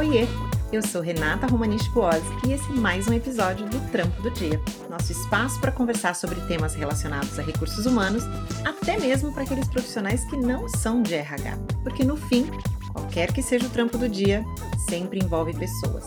[0.00, 0.26] Oiê!
[0.72, 4.58] Eu sou Renata Romanich Buozzi e esse é mais um episódio do Trampo do Dia,
[4.88, 8.24] nosso espaço para conversar sobre temas relacionados a recursos humanos,
[8.64, 12.46] até mesmo para aqueles profissionais que não são de RH, porque no fim,
[12.94, 14.42] qualquer que seja o trampo do dia,
[14.88, 16.06] sempre envolve pessoas.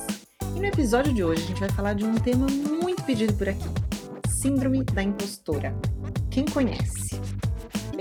[0.55, 3.47] E no episódio de hoje a gente vai falar de um tema muito pedido por
[3.47, 3.69] aqui:
[4.27, 5.71] Síndrome da Impostora.
[6.31, 7.12] Quem conhece?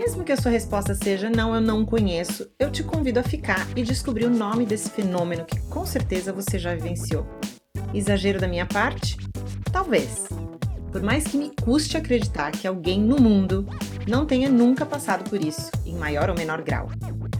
[0.04, 3.68] Mesmo que a sua resposta seja não, eu não conheço, eu te convido a ficar
[3.76, 7.24] e descobrir o nome desse fenômeno que com certeza você já vivenciou.
[7.94, 9.16] Exagero da minha parte?
[9.72, 10.26] Talvez.
[10.90, 13.64] Por mais que me custe acreditar que alguém no mundo
[14.04, 16.88] não tenha nunca passado por isso, em maior ou menor grau.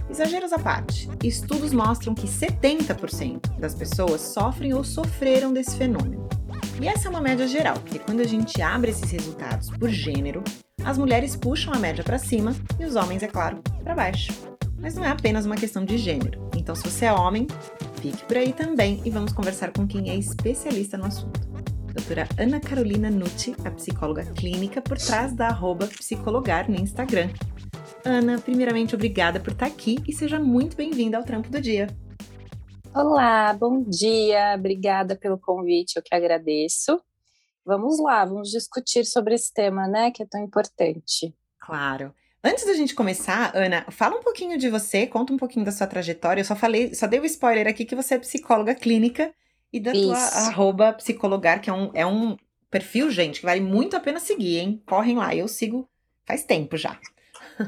[0.09, 6.29] Exageros à parte, estudos mostram que 70% das pessoas sofrem ou sofreram desse fenômeno.
[6.81, 10.45] E essa é uma média geral, porque quando a gente abre esses resultados por gênero,
[10.85, 14.33] as mulheres puxam a média para cima e os homens, é claro, para baixo.
[14.79, 16.51] Mas não é apenas uma questão de gênero.
[16.57, 17.47] Então, se você é homem,
[18.01, 21.41] fique por aí também e vamos conversar com quem é especialista no assunto.
[21.95, 27.29] Doutora Ana Carolina Nucci, a psicóloga clínica por trás da arroba psicologar no Instagram.
[28.05, 31.87] Ana, primeiramente, obrigada por estar aqui e seja muito bem-vinda ao Trampo do Dia.
[32.95, 37.01] Olá, bom dia, obrigada pelo convite, eu que agradeço
[37.65, 41.35] vamos lá, vamos discutir sobre esse tema, né, que é tão importante.
[41.61, 42.15] Claro.
[42.45, 45.87] Antes da gente começar, Ana, fala um pouquinho de você, conta um pouquinho da sua
[45.87, 46.41] trajetória.
[46.41, 49.33] Eu só falei, só dei o um spoiler aqui que você é psicóloga clínica
[49.73, 50.09] e da Isso.
[50.09, 52.37] tua arroba psicologar, que é um, é um
[52.69, 54.83] perfil, gente, que vale muito a pena seguir, hein?
[54.85, 55.89] Correm lá, eu sigo
[56.25, 56.99] faz tempo já.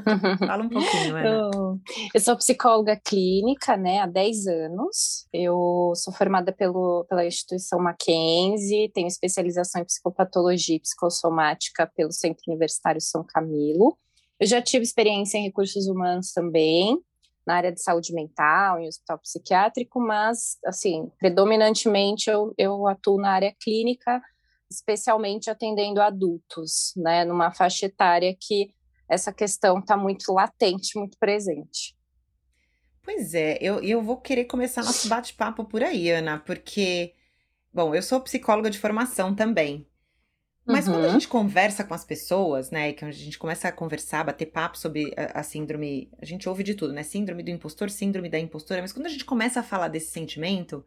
[0.47, 1.79] Fala um pouquinho, Ana.
[2.13, 5.27] Eu sou psicóloga clínica, né, há 10 anos.
[5.33, 12.43] Eu sou formada pelo, pela instituição Mackenzie, tenho especialização em psicopatologia e psicossomática pelo Centro
[12.47, 13.97] Universitário São Camilo.
[14.39, 16.99] Eu já tive experiência em recursos humanos também,
[17.45, 23.31] na área de saúde mental, em hospital psiquiátrico, mas, assim, predominantemente eu, eu atuo na
[23.31, 24.21] área clínica,
[24.69, 28.73] especialmente atendendo adultos, né, numa faixa etária que
[29.07, 31.95] essa questão está muito latente, muito presente.
[33.01, 37.13] Pois é, eu, eu vou querer começar nosso bate-papo por aí, Ana, porque,
[37.71, 39.87] bom, eu sou psicóloga de formação também.
[40.65, 40.93] Mas uhum.
[40.93, 41.13] quando a uhum.
[41.13, 45.13] gente conversa com as pessoas, né, que a gente começa a conversar, bater papo sobre
[45.15, 47.03] a, a, síndrome, a gente ouve de tudo, né?
[47.03, 50.83] Síndrome do impostor, síndrome da impostora, mas quando a gente começa a falar desse sentimento,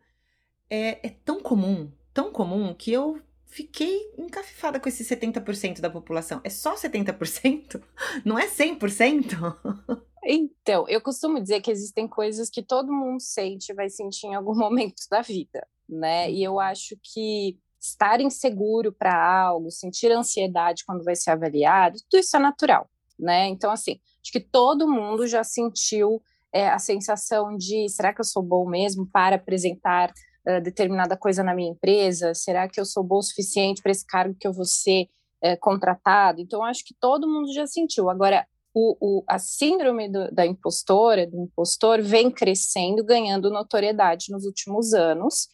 [0.68, 6.40] é, é tão comum, tão comum, que eu fiquei encafifada com esse 70% da população.
[6.44, 7.82] É só 70%?
[8.24, 10.02] Não é 100%?
[10.24, 14.54] Então, eu costumo dizer que existem coisas que todo mundo sente, vai sentir em algum
[14.58, 16.30] momento da vida, né?
[16.30, 16.60] E eu uhum.
[16.60, 22.40] acho que estar inseguro para algo, sentir ansiedade quando vai ser avaliado, tudo isso é
[22.40, 23.46] natural, né?
[23.48, 26.20] Então, assim, acho que todo mundo já sentiu
[26.52, 30.12] é, a sensação de será que eu sou bom mesmo para apresentar
[30.60, 32.34] determinada coisa na minha empresa?
[32.34, 35.08] Será que eu sou bom o suficiente para esse cargo que eu vou ser
[35.44, 36.40] uh, contratado?
[36.40, 38.08] Então, acho que todo mundo já sentiu.
[38.08, 44.44] Agora, o, o, a síndrome do, da impostora, do impostor, vem crescendo, ganhando notoriedade nos
[44.44, 45.48] últimos anos.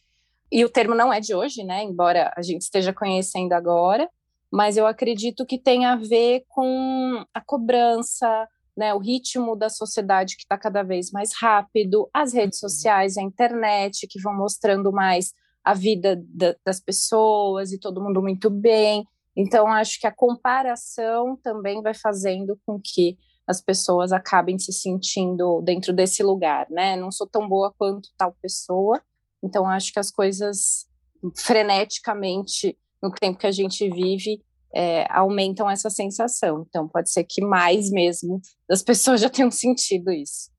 [0.51, 1.83] E o termo não é de hoje, né?
[1.83, 4.09] Embora a gente esteja conhecendo agora,
[4.51, 10.35] mas eu acredito que tem a ver com a cobrança, né, o ritmo da sociedade
[10.35, 12.69] que está cada vez mais rápido, as redes uhum.
[12.69, 18.21] sociais, a internet, que vão mostrando mais a vida da, das pessoas e todo mundo
[18.21, 19.07] muito bem.
[19.35, 25.61] Então, acho que a comparação também vai fazendo com que as pessoas acabem se sentindo
[25.61, 26.95] dentro desse lugar, né?
[26.95, 29.01] Não sou tão boa quanto tal pessoa,
[29.43, 30.87] então acho que as coisas
[31.35, 34.41] freneticamente no tempo que a gente vive
[34.75, 36.65] é, aumentam essa sensação.
[36.67, 40.51] Então, pode ser que mais mesmo das pessoas já tenham sentido isso.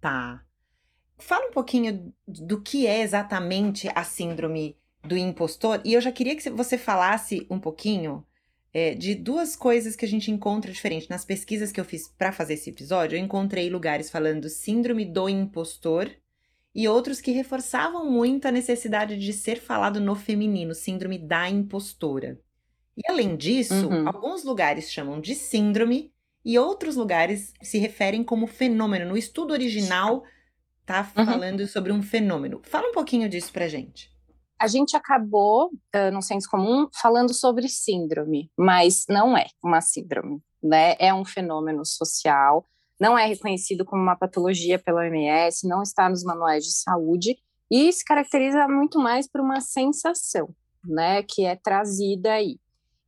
[0.00, 0.42] Tá.
[1.18, 5.80] Fala um pouquinho do que é exatamente a síndrome do impostor.
[5.84, 8.26] E eu já queria que você falasse um pouquinho
[8.72, 11.08] é, de duas coisas que a gente encontra diferente.
[11.08, 15.28] Nas pesquisas que eu fiz para fazer esse episódio, eu encontrei lugares falando síndrome do
[15.28, 16.10] impostor
[16.74, 22.38] e outros que reforçavam muito a necessidade de ser falado no feminino, síndrome da impostora.
[23.00, 24.06] E além disso, uhum.
[24.06, 26.12] alguns lugares chamam de síndrome
[26.44, 29.08] e outros lugares se referem como fenômeno.
[29.08, 30.22] No estudo original,
[30.84, 31.24] tá uhum.
[31.24, 32.60] falando sobre um fenômeno.
[32.64, 34.10] Fala um pouquinho disso pra gente.
[34.58, 35.70] A gente acabou,
[36.12, 40.94] no senso comum, falando sobre síndrome, mas não é uma síndrome, né?
[40.98, 42.66] É um fenômeno social,
[43.00, 47.38] não é reconhecido como uma patologia pela OMS, não está nos manuais de saúde
[47.70, 50.54] e se caracteriza muito mais por uma sensação,
[50.84, 52.58] né, que é trazida aí.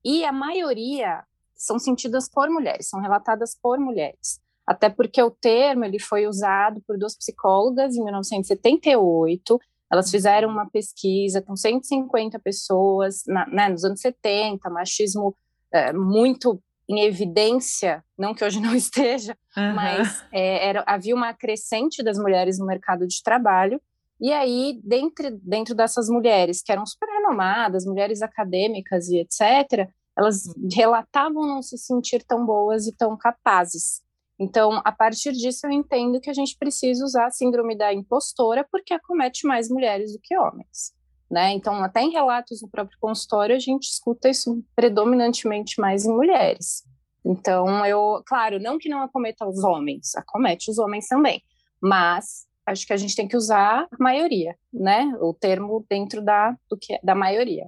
[0.05, 4.41] E a maioria são sentidas por mulheres, são relatadas por mulheres.
[4.67, 9.61] Até porque o termo ele foi usado por duas psicólogas em 1978,
[9.91, 15.37] Elas fizeram uma pesquisa com 150 pessoas, na, né, nos anos 70, machismo
[15.71, 19.75] é, muito em evidência, não que hoje não esteja, uhum.
[19.75, 23.81] mas é, era, havia uma crescente das mulheres no mercado de trabalho,
[24.21, 30.45] e aí, dentro, dentro dessas mulheres, que eram super renomadas, mulheres acadêmicas e etc., elas
[30.45, 30.69] uhum.
[30.75, 34.03] relatavam não se sentir tão boas e tão capazes.
[34.39, 38.67] Então, a partir disso, eu entendo que a gente precisa usar a síndrome da impostora,
[38.71, 40.93] porque acomete mais mulheres do que homens.
[41.31, 41.53] Né?
[41.53, 46.83] Então, até em relatos no próprio consultório, a gente escuta isso predominantemente mais em mulheres.
[47.25, 51.41] Então, eu, claro, não que não acometa os homens, acomete os homens também,
[51.81, 55.13] mas acho que a gente tem que usar a maioria, né?
[55.21, 57.67] O termo dentro da, do que, da maioria.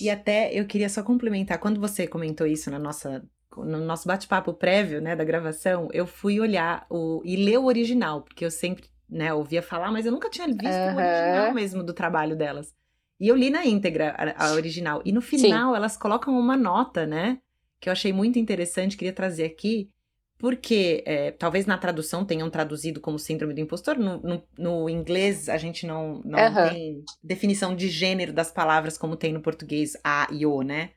[0.00, 3.24] E até eu queria só complementar, quando você comentou isso na nossa
[3.56, 8.20] no nosso bate-papo prévio, né, da gravação, eu fui olhar o e ler o original,
[8.20, 10.94] porque eu sempre, né, ouvia falar, mas eu nunca tinha visto uhum.
[10.94, 12.74] o original mesmo do trabalho delas.
[13.18, 15.00] E eu li na íntegra a, a original.
[15.04, 15.76] E no final Sim.
[15.76, 17.38] elas colocam uma nota, né?
[17.80, 19.90] Que eu achei muito interessante, queria trazer aqui,
[20.38, 23.98] porque é, talvez na tradução tenham traduzido como síndrome do impostor.
[23.98, 26.70] No, no, no inglês a gente não, não uhum.
[26.70, 30.90] tem definição de gênero das palavras como tem no português a e o, né?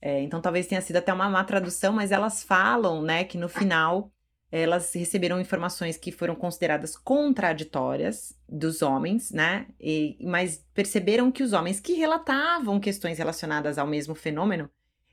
[0.00, 3.48] É, então talvez tenha sido até uma má tradução, mas elas falam, né, que no
[3.48, 4.10] final
[4.50, 9.66] elas receberam informações que foram consideradas contraditórias dos homens, né?
[9.80, 14.68] E, mas perceberam que os homens que relatavam questões relacionadas ao mesmo fenômeno,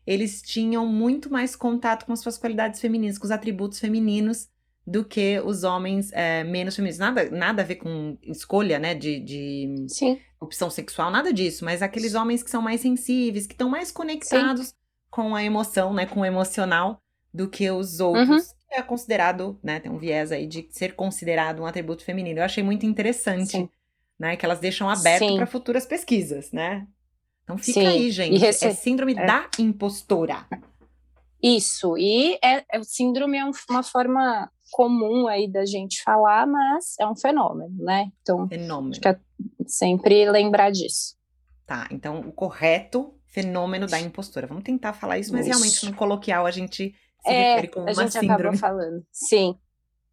[0.05, 4.47] eles tinham muito mais contato com suas qualidades femininas, com os atributos femininos,
[4.85, 6.99] do que os homens é, menos femininos.
[6.99, 8.95] Nada, nada a ver com escolha, né?
[8.95, 9.87] De, de
[10.39, 11.63] opção sexual, nada disso.
[11.63, 14.73] Mas aqueles homens que são mais sensíveis, que estão mais conectados Sim.
[15.11, 16.05] com a emoção, né?
[16.05, 17.01] Com o emocional,
[17.31, 18.29] do que os outros.
[18.29, 22.39] Uhum é considerado, né, tem um viés aí de ser considerado um atributo feminino.
[22.39, 23.69] Eu achei muito interessante, Sim.
[24.17, 26.87] né, que elas deixam aberto para futuras pesquisas, né?
[27.49, 27.87] Então fica Sim.
[27.87, 28.37] aí, gente.
[28.37, 28.67] Rece...
[28.67, 29.25] É síndrome é.
[29.25, 30.45] da impostora.
[31.41, 36.45] Isso, e é, é, o síndrome é um, uma forma comum aí da gente falar,
[36.45, 38.11] mas é um fenômeno, né?
[38.21, 38.95] Então, fenômeno.
[39.03, 39.17] é
[39.65, 41.17] sempre lembrar disso.
[41.65, 44.45] Tá, então o correto fenômeno da impostora.
[44.45, 45.57] Vamos tentar falar isso, mas isso.
[45.57, 46.93] realmente no coloquial a gente
[47.23, 48.57] se é, refere como a uma gente síndrome.
[48.57, 49.03] falando.
[49.11, 49.57] Sim.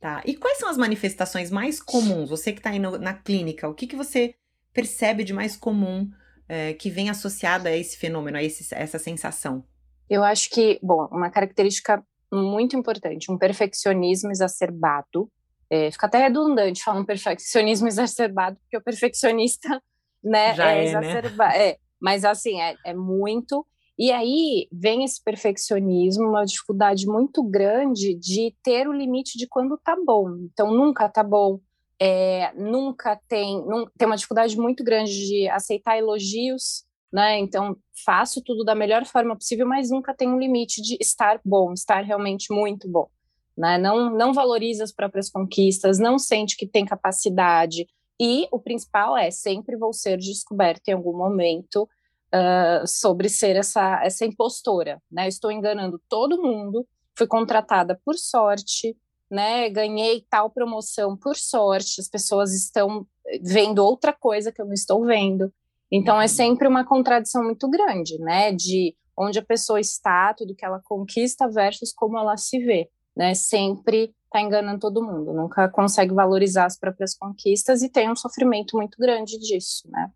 [0.01, 0.23] Tá.
[0.25, 2.31] E quais são as manifestações mais comuns?
[2.31, 4.35] Você que está aí no, na clínica, o que, que você
[4.73, 6.09] percebe de mais comum
[6.49, 9.65] é, que vem associado a esse fenômeno, a, esse, a essa sensação?
[10.09, 15.31] Eu acho que, bom, uma característica muito importante, um perfeccionismo exacerbado.
[15.69, 19.83] É, fica até redundante falar um perfeccionismo exacerbado, porque o perfeccionista,
[20.23, 21.53] né, Já é, é exacerbado.
[21.53, 21.69] Né?
[21.69, 23.67] É, mas assim, é, é muito.
[23.99, 29.79] E aí vem esse perfeccionismo, uma dificuldade muito grande de ter o limite de quando
[29.79, 30.37] tá bom.
[30.53, 31.59] Então, nunca tá bom,
[32.01, 37.39] é, nunca tem, num, tem uma dificuldade muito grande de aceitar elogios, né?
[37.39, 41.73] Então, faço tudo da melhor forma possível, mas nunca tem um limite de estar bom,
[41.73, 43.09] estar realmente muito bom.
[43.57, 43.79] Né?
[43.79, 47.87] Não, não valoriza as próprias conquistas, não sente que tem capacidade.
[48.21, 51.89] E o principal é sempre vou ser descoberto em algum momento
[52.35, 55.27] uh, sobre ser essa, essa impostora, né?
[55.27, 58.95] estou enganando todo mundo, fui contratada por sorte,
[59.31, 59.69] né?
[59.71, 63.07] Ganhei tal promoção por sorte, as pessoas estão
[63.43, 65.53] vendo outra coisa que eu não estou vendo.
[65.91, 66.29] Então é uhum.
[66.29, 68.53] sempre uma contradição muito grande, né?
[68.53, 73.35] De onde a pessoa está, tudo que ela conquista versus como ela se vê, né?
[73.35, 78.77] Sempre está enganando todo mundo, nunca consegue valorizar as próprias conquistas e tem um sofrimento
[78.77, 80.11] muito grande disso, né?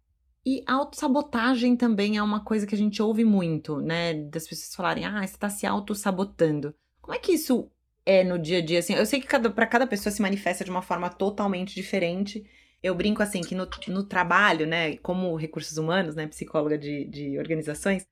[0.44, 4.14] E autossabotagem também é uma coisa que a gente ouve muito, né?
[4.14, 6.74] Das pessoas falarem, ah, você está se autossabotando.
[7.00, 7.70] Como é que isso
[8.04, 8.78] é no dia a dia?
[8.78, 12.44] Assim, eu sei que cada, para cada pessoa se manifesta de uma forma totalmente diferente.
[12.82, 17.38] Eu brinco assim que no, no trabalho, né, como recursos humanos, né, psicóloga de, de
[17.38, 18.06] organizações,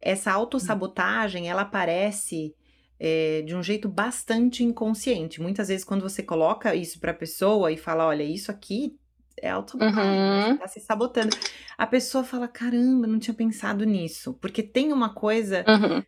[0.00, 2.54] essa autossabotagem, ela aparece
[2.98, 5.40] é, de um jeito bastante inconsciente.
[5.40, 8.96] Muitas vezes, quando você coloca isso para a pessoa e fala, olha, isso aqui
[9.40, 10.52] é autossabotagem, uhum.
[10.52, 11.36] você tá se sabotando.
[11.76, 14.34] A pessoa fala, caramba, não tinha pensado nisso.
[14.34, 16.02] Porque tem uma coisa, uhum.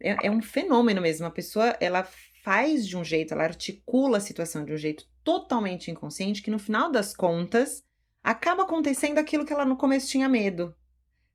[0.00, 1.26] é, é, um fenômeno mesmo.
[1.26, 2.06] A pessoa, ela
[2.42, 6.58] faz de um jeito, ela articula a situação de um jeito totalmente inconsciente, que no
[6.58, 7.82] final das contas,
[8.22, 10.74] acaba acontecendo aquilo que ela no começo tinha medo.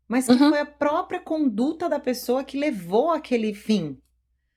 [0.08, 0.50] Mas que uhum.
[0.50, 3.98] foi a própria conduta da pessoa que levou aquele fim.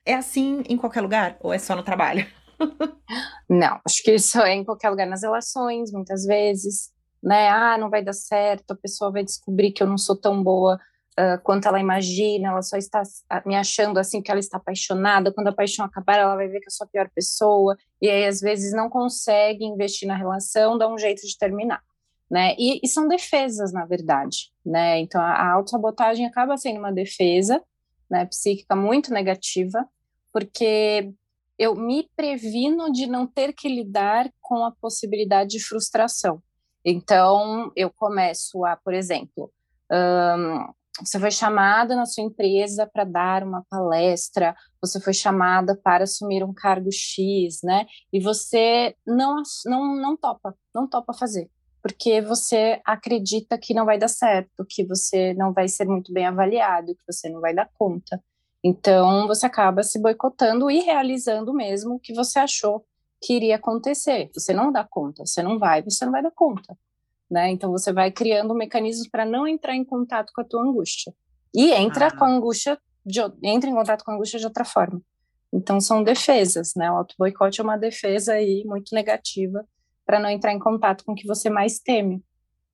[0.04, 1.36] É assim em qualquer lugar?
[1.40, 2.26] Ou é só no trabalho?
[3.48, 6.92] Não, acho que isso é em qualquer lugar, nas relações, muitas vezes,
[7.22, 7.48] né?
[7.48, 10.78] Ah, não vai dar certo, a pessoa vai descobrir que eu não sou tão boa
[11.18, 13.02] uh, quanto ela imagina, ela só está
[13.46, 16.66] me achando assim que ela está apaixonada, quando a paixão acabar, ela vai ver que
[16.66, 20.88] eu sou a pior pessoa, e aí às vezes não consegue investir na relação, dá
[20.88, 21.82] um jeito de terminar.
[22.30, 22.54] né?
[22.58, 25.00] E, e são defesas, na verdade, né?
[25.00, 27.60] Então a, a autossabotagem acaba sendo uma defesa,
[28.08, 29.84] né, psíquica muito negativa,
[30.32, 31.12] porque
[31.58, 36.42] eu me previno de não ter que lidar com a possibilidade de frustração.
[36.84, 39.52] Então, eu começo a, por exemplo,
[40.98, 46.42] você foi chamada na sua empresa para dar uma palestra, você foi chamada para assumir
[46.44, 47.86] um cargo X, né?
[48.12, 51.48] E você não, não, não topa, não topa fazer,
[51.82, 56.26] porque você acredita que não vai dar certo, que você não vai ser muito bem
[56.26, 58.22] avaliado, que você não vai dar conta.
[58.62, 62.84] Então, você acaba se boicotando e realizando mesmo o que você achou
[63.22, 64.30] que iria acontecer.
[64.34, 66.76] Você não dá conta, você não vai, você não vai dar conta
[67.30, 67.50] né?
[67.50, 71.12] Então você vai criando mecanismos para não entrar em contato com a tua angústia.
[71.54, 72.16] E entra ah.
[72.16, 75.00] com a angústia, de, entra em contato com a angústia de outra forma.
[75.52, 76.90] Então são defesas, né?
[76.90, 79.64] O auto-boicote é uma defesa aí muito negativa
[80.06, 82.22] para não entrar em contato com o que você mais teme.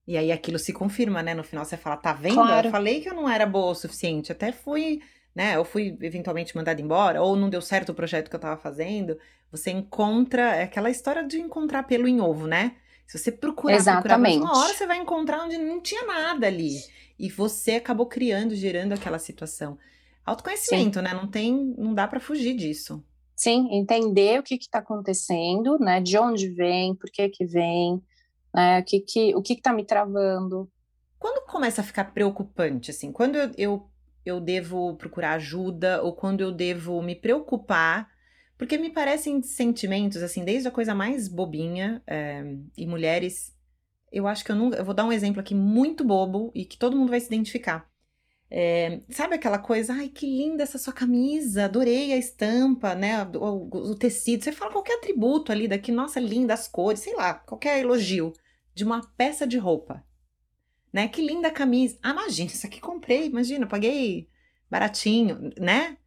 [0.07, 1.35] E aí aquilo se confirma, né?
[1.35, 2.35] No final você fala, tá vendo?
[2.35, 2.69] Claro.
[2.69, 5.01] Eu falei que eu não era boa o suficiente, até fui,
[5.35, 5.57] né?
[5.57, 9.19] Eu fui eventualmente mandada embora, ou não deu certo o projeto que eu estava fazendo.
[9.51, 12.77] Você encontra, é aquela história de encontrar pelo em ovo, né?
[13.07, 14.39] Se você procurar, Exatamente.
[14.39, 16.77] procurar, uma hora você vai encontrar onde não tinha nada ali.
[17.19, 19.79] E você acabou criando, gerando aquela situação.
[20.25, 21.05] Autoconhecimento, Sim.
[21.05, 21.15] né?
[21.15, 23.03] Não tem, não dá para fugir disso.
[23.37, 26.01] Sim, entender o que está acontecendo, né?
[26.01, 28.03] De onde vem, por que que vem,
[28.55, 28.81] né?
[28.81, 30.69] O que que o que está me travando.
[31.19, 33.91] Quando começa a ficar preocupante, assim, quando eu, eu,
[34.25, 38.09] eu devo procurar ajuda ou quando eu devo me preocupar
[38.59, 42.43] porque me parecem sentimentos, assim, desde a coisa mais bobinha, é,
[42.77, 43.55] e mulheres.
[44.11, 44.77] Eu acho que eu nunca.
[44.77, 47.89] Eu vou dar um exemplo aqui muito bobo e que todo mundo vai se identificar.
[48.49, 53.25] É, sabe aquela coisa, ai, que linda essa sua camisa, adorei a estampa, né?
[53.25, 54.45] O, o, o, tecido.
[54.45, 58.33] Você fala qualquer atributo ali daqui, nossa, linda as cores, sei lá, qualquer elogio
[58.75, 60.05] de uma peça de roupa.
[60.93, 61.09] Né?
[61.09, 61.99] Que linda camisa.
[62.03, 64.29] Ah, imagina, isso aqui comprei, imagina, paguei
[64.71, 65.99] baratinho, né?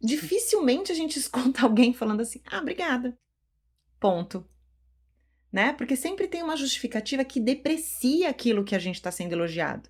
[0.00, 3.16] Dificilmente a gente escuta alguém falando assim: ah, obrigada.
[4.00, 4.48] Ponto.
[5.50, 5.72] Né?
[5.72, 9.88] Porque sempre tem uma justificativa que deprecia aquilo que a gente está sendo elogiado.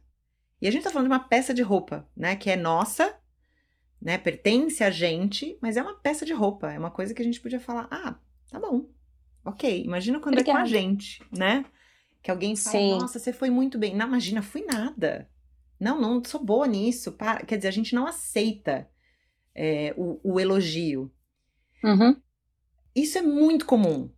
[0.60, 2.36] E a gente está falando de uma peça de roupa, né?
[2.36, 3.16] Que é nossa,
[4.00, 4.18] né?
[4.18, 6.72] Pertence a gente, mas é uma peça de roupa.
[6.72, 8.16] É uma coisa que a gente podia falar: ah,
[8.50, 8.88] tá bom.
[9.44, 9.82] Ok.
[9.84, 10.58] Imagina quando Obrigada.
[10.58, 11.64] é com a gente, né?
[12.22, 12.98] Que alguém fala: Sim.
[12.98, 13.94] nossa, você foi muito bem.
[13.94, 15.28] Não, imagina, fui nada.
[15.78, 17.12] Não, não sou boa nisso.
[17.12, 17.44] Para.
[17.44, 18.88] Quer dizer, a gente não aceita
[19.58, 21.10] é, o, o, elogio.
[21.82, 22.16] Uhum.
[22.94, 24.08] Isso é muito comum.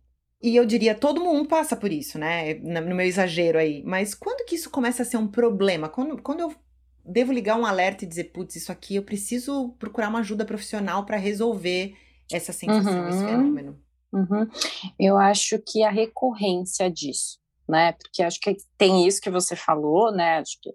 [0.41, 2.53] E eu diria, todo mundo passa por isso, né?
[2.55, 3.83] No meu exagero aí.
[3.83, 5.89] Mas quando que isso começa a ser um problema?
[5.89, 6.55] Quando, quando eu
[7.03, 11.05] devo ligar um alerta e dizer, putz, isso aqui eu preciso procurar uma ajuda profissional
[11.05, 11.95] para resolver
[12.31, 13.09] essa sensação, uhum.
[13.09, 13.79] esse fenômeno?
[14.13, 14.47] Uhum.
[14.99, 17.93] Eu acho que a recorrência disso, né?
[17.93, 20.37] Porque acho que tem isso que você falou, né?
[20.39, 20.69] Acho que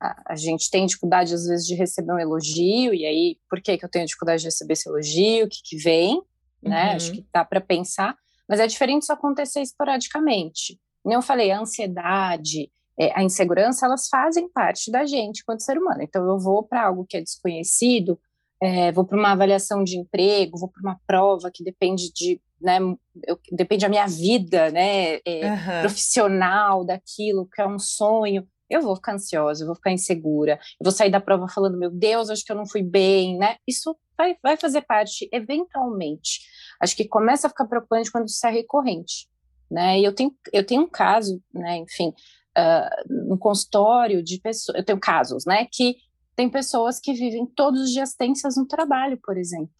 [0.00, 3.78] a, a, gente tem dificuldade, às vezes, de receber um elogio, e aí, por que,
[3.78, 5.46] que eu tenho dificuldade de receber esse elogio?
[5.46, 6.22] O que, que vem?
[6.62, 6.94] Né?
[6.94, 7.16] Acho uhum.
[7.16, 8.16] que dá para pensar,
[8.48, 10.78] mas é diferente isso acontecer esporadicamente.
[11.02, 15.78] Como eu falei, a ansiedade, é, a insegurança, elas fazem parte da gente enquanto ser
[15.78, 16.02] humano.
[16.02, 18.18] Então, eu vou para algo que é desconhecido,
[18.60, 22.78] é, vou para uma avaliação de emprego, vou para uma prova que depende de, né,
[23.26, 25.80] eu, depende da minha vida, né, é, uhum.
[25.82, 30.84] profissional, daquilo que é um sonho eu vou ficar ansiosa, eu vou ficar insegura, eu
[30.84, 33.56] vou sair da prova falando, meu Deus, acho que eu não fui bem, né?
[33.66, 36.40] Isso vai, vai fazer parte, eventualmente.
[36.80, 39.28] Acho que começa a ficar preocupante quando isso é recorrente,
[39.70, 39.98] né?
[39.98, 42.08] E eu tenho, eu tenho um caso, né, enfim,
[42.56, 45.96] uh, no consultório de pessoas, eu tenho casos, né, que
[46.34, 49.70] tem pessoas que vivem todos os dias tensas no trabalho, por exemplo.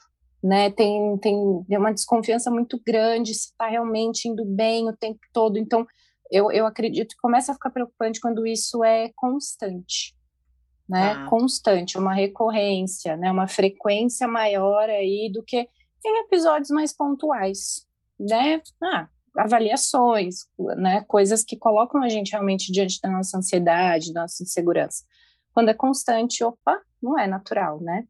[0.43, 1.35] Né, tem, tem
[1.71, 5.59] uma desconfiança muito grande se está realmente indo bem o tempo todo.
[5.59, 5.85] Então,
[6.31, 10.15] eu, eu acredito que começa a ficar preocupante quando isso é constante,
[10.89, 11.13] né?
[11.13, 11.27] Ah.
[11.29, 13.31] Constante, uma recorrência, né?
[13.31, 15.69] Uma frequência maior aí do que
[16.05, 17.87] em episódios mais pontuais,
[18.19, 18.63] né?
[18.83, 21.05] Ah, avaliações, né?
[21.07, 25.05] Coisas que colocam a gente realmente diante da nossa ansiedade, da nossa insegurança.
[25.53, 28.07] Quando é constante, opa, não é natural, né?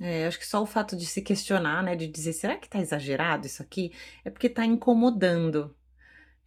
[0.00, 2.80] É, acho que só o fato de se questionar, né, de dizer, será que tá
[2.80, 3.92] exagerado isso aqui?
[4.24, 5.74] É porque tá incomodando,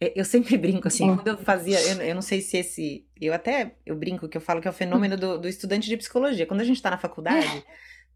[0.00, 1.16] eu sempre brinco assim, Sim.
[1.16, 4.40] quando eu fazia, eu, eu, não sei se esse, eu até, eu brinco que eu
[4.40, 6.46] falo que é o fenômeno do, do estudante de psicologia.
[6.46, 7.64] Quando a gente está na faculdade,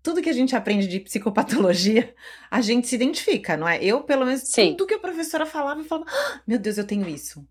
[0.03, 2.15] tudo que a gente aprende de psicopatologia,
[2.51, 3.83] a gente se identifica, não é?
[3.83, 4.73] Eu, pelo menos, Sim.
[4.73, 7.47] tudo que a professora falava, eu falava, ah, meu Deus, eu tenho isso.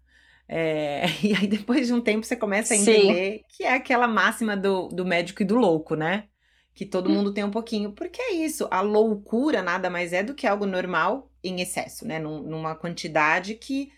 [0.47, 3.43] É, e aí, depois de um tempo, você começa a entender Sim.
[3.47, 6.25] que é aquela máxima do, do médico e do louco, né?
[6.73, 7.15] Que todo hum.
[7.15, 7.93] mundo tem um pouquinho.
[7.93, 12.19] Porque é isso, a loucura nada mais é do que algo normal em excesso, né?
[12.19, 13.91] Num, numa quantidade que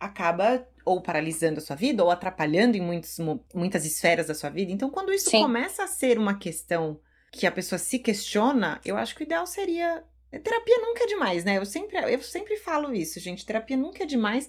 [0.00, 3.18] acaba ou paralisando a sua vida ou atrapalhando em muitos,
[3.54, 4.72] muitas esferas da sua vida.
[4.72, 5.42] Então, quando isso Sim.
[5.42, 6.98] começa a ser uma questão
[7.30, 10.02] que a pessoa se questiona, eu acho que o ideal seria.
[10.30, 11.58] Terapia nunca é demais, né?
[11.58, 13.44] Eu sempre, eu sempre falo isso, gente.
[13.44, 14.48] Terapia nunca é demais.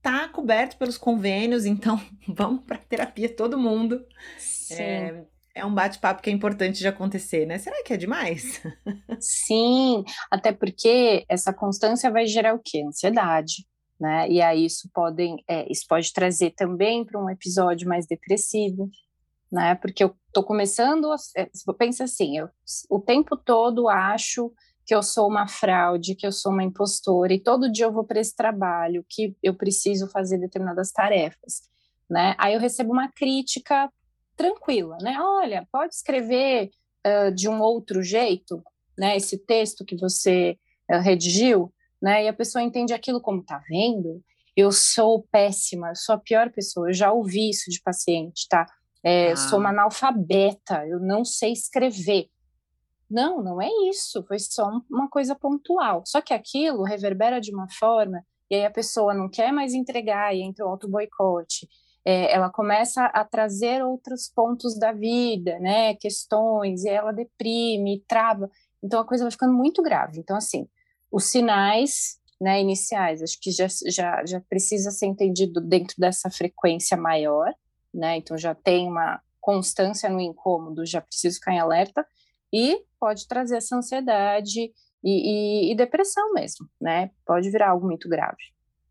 [0.00, 4.04] Tá coberto pelos convênios, então vamos para terapia todo mundo.
[4.38, 4.74] Sim.
[4.74, 7.58] É, é um bate-papo que é importante de acontecer, né?
[7.58, 8.62] Será que é demais?
[9.20, 12.82] Sim, até porque essa constância vai gerar o quê?
[12.86, 13.66] Ansiedade,
[14.02, 14.28] né?
[14.28, 18.90] E aí isso, podem, é, isso pode trazer também para um episódio mais depressivo,
[19.50, 19.76] né?
[19.76, 22.48] Porque eu tô começando, é, pensa assim, eu
[22.90, 24.52] o tempo todo acho
[24.84, 28.02] que eu sou uma fraude, que eu sou uma impostora, e todo dia eu vou
[28.02, 31.62] para esse trabalho, que eu preciso fazer determinadas tarefas,
[32.10, 32.34] né?
[32.38, 33.88] Aí eu recebo uma crítica
[34.36, 35.16] tranquila, né?
[35.20, 36.72] Olha, pode escrever
[37.06, 38.60] uh, de um outro jeito,
[38.98, 39.16] né?
[39.16, 40.58] Esse texto que você
[40.90, 42.24] uh, redigiu, né?
[42.24, 44.20] E a pessoa entende aquilo como tá vendo.
[44.56, 46.88] Eu sou péssima, eu sou a pior pessoa.
[46.88, 48.66] Eu já ouvi isso de paciente, tá?
[49.02, 49.36] É, ah.
[49.36, 52.28] Sou uma analfabeta, eu não sei escrever.
[53.08, 54.24] Não, não é isso.
[54.26, 56.02] Foi só uma coisa pontual.
[56.06, 60.34] Só que aquilo reverbera de uma forma e aí a pessoa não quer mais entregar
[60.34, 61.66] e entra o auto boicote
[62.04, 68.50] é, ela começa a trazer outros pontos da vida, né, questões, e ela deprime, trava,
[68.82, 70.18] então a coisa vai ficando muito grave.
[70.18, 70.68] Então, assim,
[71.12, 76.96] os sinais né, iniciais, acho que já, já, já precisa ser entendido dentro dessa frequência
[76.96, 77.52] maior,
[77.94, 82.04] né, então já tem uma constância no incômodo, já preciso ficar em alerta,
[82.52, 84.72] e pode trazer essa ansiedade
[85.04, 88.42] e, e, e depressão mesmo, né, pode virar algo muito grave.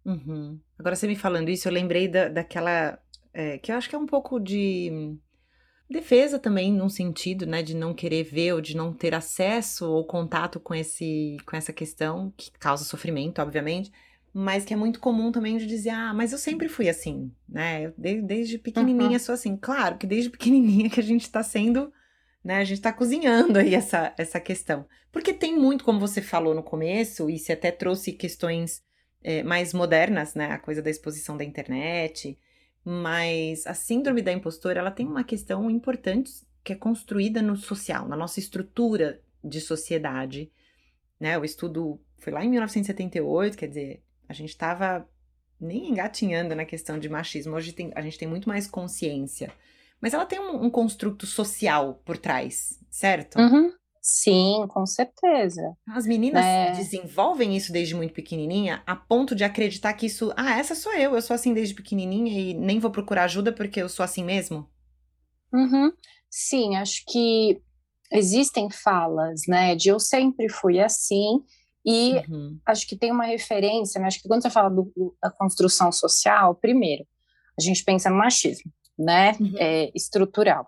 [0.06, 0.60] Uhum.
[0.80, 2.98] Agora, você me falando isso, eu lembrei da, daquela.
[3.34, 5.16] É, que eu acho que é um pouco de
[5.92, 10.06] defesa também, num sentido, né, de não querer ver ou de não ter acesso ou
[10.06, 13.92] contato com, esse, com essa questão, que causa sofrimento, obviamente,
[14.34, 17.94] mas que é muito comum também de dizer, ah, mas eu sempre fui assim, né,
[17.98, 19.20] desde, desde pequenininha uhum.
[19.20, 19.58] sou assim.
[19.58, 21.92] Claro que desde pequenininha que a gente tá sendo,
[22.44, 24.86] né, a gente tá cozinhando aí essa, essa questão.
[25.12, 28.82] Porque tem muito, como você falou no começo, e você até trouxe questões
[29.24, 30.52] é, mais modernas, né?
[30.52, 32.38] A coisa da exposição da internet.
[32.84, 36.32] Mas a síndrome da impostora, ela tem uma questão importante
[36.64, 40.52] que é construída no social, na nossa estrutura de sociedade.
[41.20, 41.38] Né?
[41.38, 45.08] O estudo foi lá em 1978, quer dizer, a gente estava
[45.60, 47.56] nem engatinhando na questão de machismo.
[47.56, 49.52] Hoje tem, a gente tem muito mais consciência.
[50.00, 53.38] Mas ela tem um, um construto social por trás, certo?
[53.40, 53.72] Uhum.
[54.02, 55.78] Sim, com certeza.
[55.88, 56.72] As meninas né?
[56.72, 61.14] desenvolvem isso desde muito pequenininha, a ponto de acreditar que isso, ah, essa sou eu,
[61.14, 64.68] eu sou assim desde pequenininha e nem vou procurar ajuda porque eu sou assim mesmo?
[65.54, 65.94] Uhum.
[66.32, 67.62] Sim, acho que
[68.12, 71.44] existem falas, né, de eu sempre fui assim
[71.86, 72.60] e uhum.
[72.66, 76.56] acho que tem uma referência, né, acho que quando você fala do, da construção social,
[76.56, 77.06] primeiro,
[77.58, 79.54] a gente pensa no machismo, né, uhum.
[79.58, 80.68] é, estrutural,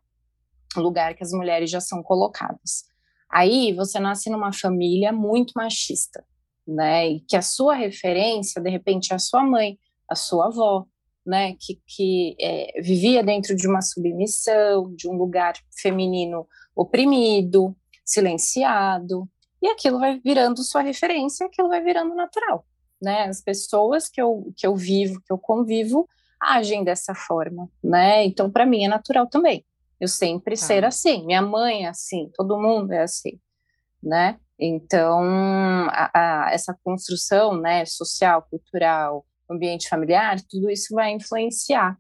[0.76, 2.93] lugar que as mulheres já são colocadas.
[3.34, 6.24] Aí você nasce numa família muito machista,
[6.68, 7.10] né?
[7.10, 10.86] E que a sua referência, de repente, é a sua mãe, a sua avó,
[11.26, 11.56] né?
[11.60, 19.28] Que, que é, vivia dentro de uma submissão, de um lugar feminino oprimido, silenciado,
[19.60, 22.64] e aquilo vai virando sua referência, aquilo vai virando natural,
[23.02, 23.24] né?
[23.24, 26.08] As pessoas que eu, que eu vivo, que eu convivo,
[26.40, 28.24] agem dessa forma, né?
[28.26, 29.66] Então, para mim, é natural também
[30.04, 30.66] eu sempre tá.
[30.66, 31.26] ser assim.
[31.26, 33.40] Minha mãe é assim, todo mundo é assim,
[34.02, 34.38] né?
[34.60, 35.22] Então,
[35.90, 41.98] a, a, essa construção né, social, cultural, ambiente familiar, tudo isso vai influenciar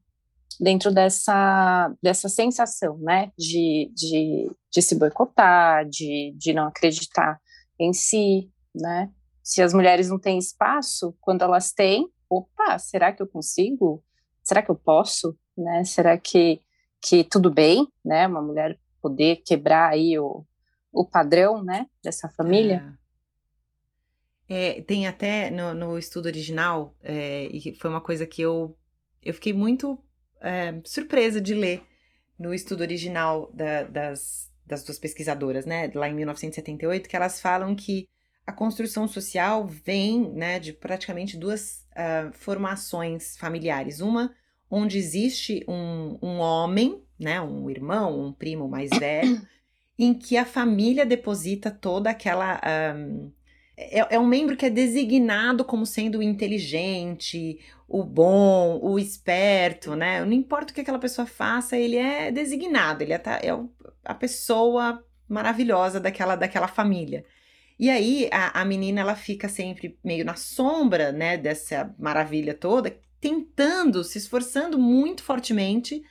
[0.59, 7.39] dentro dessa, dessa sensação, né, de, de, de se boicotar, de, de não acreditar
[7.79, 9.09] em si, né?
[9.41, 14.03] Se as mulheres não têm espaço, quando elas têm, opa, será que eu consigo?
[14.43, 15.35] Será que eu posso?
[15.57, 15.83] Né?
[15.83, 16.61] Será que
[17.03, 20.45] que tudo bem, né, uma mulher poder quebrar aí o,
[20.91, 22.95] o padrão, né, dessa família.
[22.97, 23.03] É.
[24.77, 28.77] É, tem até no, no estudo original, é, e foi uma coisa que eu,
[29.21, 30.01] eu fiquei muito
[30.41, 31.83] é, surpresa de ler
[32.39, 37.75] no estudo original da, das, das duas pesquisadoras, né, lá em 1978, que elas falam
[37.75, 38.07] que
[38.45, 44.01] a construção social vem, né, de praticamente duas uh, formações familiares.
[44.01, 44.33] Uma
[44.73, 49.39] onde existe um, um homem, né, um irmão, um primo mais velho,
[49.97, 52.59] em que a família deposita toda aquela.
[52.95, 53.31] Um,
[53.77, 59.95] é, é, um membro que é designado como sendo o inteligente, o bom, o esperto,
[59.95, 60.25] né?
[60.25, 63.59] Não importa o que aquela pessoa faça, ele é designado, ele é, é
[64.03, 67.25] a pessoa maravilhosa daquela, daquela família.
[67.79, 72.95] E aí a, a menina ela fica sempre meio na sombra, né, dessa maravilha toda,
[73.23, 76.03] tentando, se esforçando muito fortemente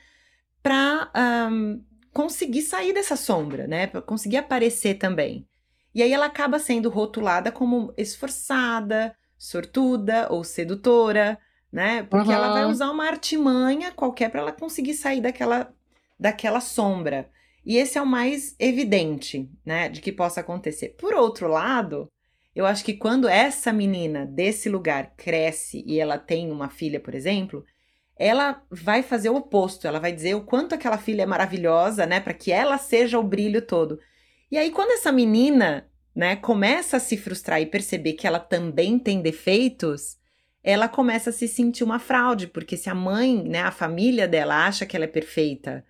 [0.63, 1.13] para
[1.53, 3.87] um, conseguir sair dessa sombra, né?
[3.87, 5.47] Para conseguir aparecer também.
[5.95, 11.39] E aí ela acaba sendo rotulada como esforçada, sortuda ou sedutora,
[11.71, 12.03] né?
[12.05, 12.35] Porque uhum.
[12.35, 15.71] ela vai usar uma artimanha qualquer para ela conseguir sair daquela,
[16.19, 17.31] daquela sombra.
[17.63, 20.97] E esse é o mais evidente, né, de que possa acontecer.
[20.99, 22.11] Por outro lado,
[22.55, 27.15] eu acho que quando essa menina desse lugar cresce e ela tem uma filha, por
[27.15, 27.65] exemplo,
[28.17, 29.87] ela vai fazer o oposto.
[29.87, 33.23] Ela vai dizer o quanto aquela filha é maravilhosa, né, para que ela seja o
[33.23, 33.99] brilho todo.
[34.51, 38.99] E aí quando essa menina, né, começa a se frustrar e perceber que ela também
[38.99, 40.19] tem defeitos,
[40.63, 44.67] ela começa a se sentir uma fraude, porque se a mãe, né, a família dela
[44.67, 45.85] acha que ela é perfeita,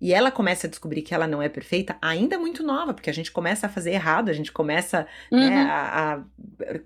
[0.00, 3.14] e ela começa a descobrir que ela não é perfeita, ainda muito nova, porque a
[3.14, 5.50] gente começa a fazer errado, a gente começa, né, uhum.
[5.50, 6.22] né, a, a,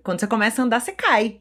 [0.02, 1.40] Quando você começa a andar, você cai,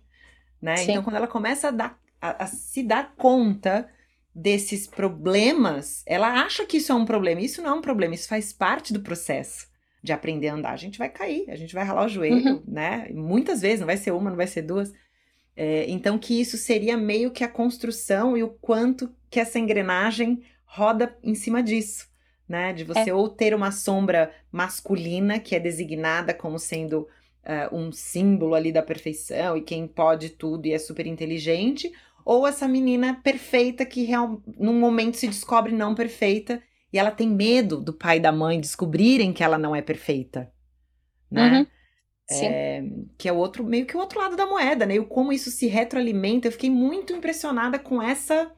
[0.61, 0.75] né?
[0.83, 3.87] Então, quando ela começa a, dar, a, a, se dar conta
[4.33, 7.41] desses problemas, ela acha que isso é um problema.
[7.41, 9.67] Isso não é um problema, isso faz parte do processo
[10.01, 10.71] de aprender a andar.
[10.71, 12.63] A gente vai cair, a gente vai ralar o joelho, uhum.
[12.67, 13.09] né?
[13.13, 14.91] Muitas vezes, não vai ser uma, não vai ser duas.
[15.55, 20.41] É, então, que isso seria meio que a construção e o quanto que essa engrenagem
[20.69, 22.07] roda em cima disso,
[22.47, 22.71] né?
[22.73, 23.13] De você é.
[23.13, 27.07] ou ter uma sombra masculina que é designada como sendo
[27.43, 31.91] uh, um símbolo ali da perfeição e quem pode tudo e é super inteligente,
[32.23, 36.61] ou essa menina perfeita que real, num momento se descobre não perfeita
[36.93, 40.51] e ela tem medo do pai e da mãe descobrirem que ela não é perfeita,
[41.31, 41.59] né?
[41.59, 41.67] Uhum.
[42.31, 42.83] É,
[43.17, 44.95] que é o outro, meio que o outro lado da moeda, né?
[44.95, 46.47] E como isso se retroalimenta.
[46.47, 48.51] Eu fiquei muito impressionada com essa,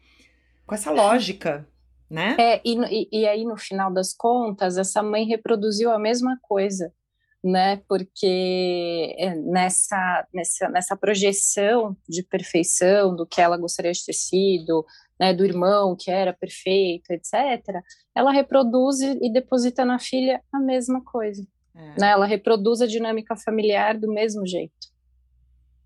[0.66, 1.66] com essa lógica
[2.12, 2.36] né?
[2.38, 6.94] É, e, e aí, no final das contas, essa mãe reproduziu a mesma coisa,
[7.42, 7.78] né?
[7.88, 14.86] Porque é, nessa, nessa, nessa projeção de perfeição, do que ela gostaria de ter sido,
[15.18, 17.82] né, do irmão que era perfeito, etc.,
[18.14, 21.48] ela reproduz e deposita na filha a mesma coisa.
[21.74, 22.02] É.
[22.02, 22.10] Né?
[22.10, 24.92] Ela reproduz a dinâmica familiar do mesmo jeito.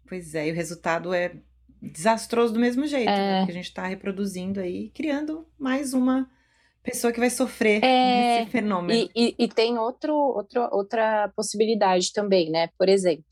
[0.09, 1.35] Pois é, e o resultado é
[1.91, 3.37] desastroso do mesmo jeito, né?
[3.37, 3.39] é...
[3.39, 3.45] né?
[3.45, 6.29] Que a gente está reproduzindo aí, criando mais uma
[6.83, 8.41] pessoa que vai sofrer é...
[8.41, 8.93] esse fenômeno.
[8.93, 12.69] E, e, e, tem outro, outro, outra possibilidade também, né?
[12.77, 13.25] Por exemplo,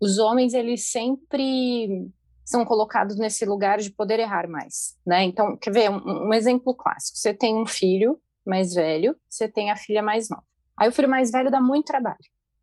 [0.00, 2.10] os homens, eles sempre
[2.44, 5.24] são colocados nesse lugar de poder errar mais, né?
[5.24, 7.16] Então, quer ver um, um exemplo clássico?
[7.16, 10.44] Você tem um filho mais velho, você tem a filha mais nova.
[10.76, 12.18] Aí o filho mais velho dá muito trabalho.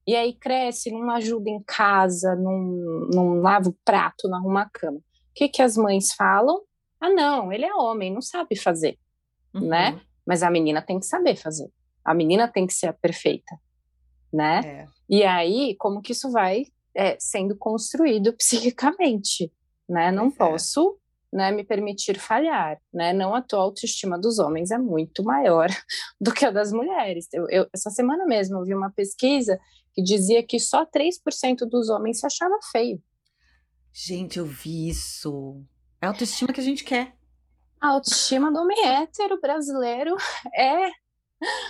[0.06, 2.60] E aí cresce, não ajuda em casa, não,
[3.14, 5.00] não lava o prato, não arruma a cama.
[5.32, 6.62] O que, que as mães falam?
[7.00, 8.98] Ah, não, ele é homem, não sabe fazer,
[9.54, 9.68] uhum.
[9.68, 10.00] né?
[10.26, 11.70] Mas a menina tem que saber fazer.
[12.06, 13.58] A menina tem que ser a perfeita,
[14.32, 14.62] né?
[14.64, 14.88] É.
[15.10, 16.66] E aí, como que isso vai
[16.96, 19.52] é, sendo construído psiquicamente,
[19.90, 20.12] né?
[20.12, 20.98] Não posso
[21.32, 23.14] né, me permitir falhar, né?
[23.14, 25.70] Não a tua autoestima dos homens é muito maior
[26.20, 27.28] do que a das mulheres.
[27.32, 29.60] Eu, eu, essa semana mesmo eu vi uma pesquisa
[29.94, 33.02] que dizia que só 3% dos homens se achava feio.
[33.94, 35.62] Gente, eu vi isso.
[36.02, 37.16] É a autoestima que a gente quer.
[37.80, 40.16] A autoestima do homem hétero brasileiro
[40.56, 40.90] é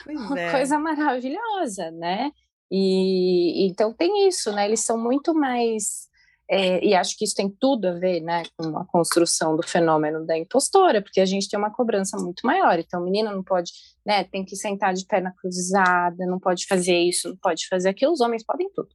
[0.07, 0.51] uma é.
[0.51, 2.31] coisa maravilhosa, né?
[2.69, 4.65] E então tem isso, né?
[4.65, 6.09] Eles são muito mais
[6.53, 10.25] é, e acho que isso tem tudo a ver né, com a construção do fenômeno
[10.25, 12.77] da impostora, porque a gente tem uma cobrança muito maior.
[12.77, 13.71] Então, a menina não pode,
[14.05, 18.11] né, tem que sentar de perna cruzada, não pode fazer isso, não pode fazer aquilo.
[18.11, 18.89] Os homens podem tudo,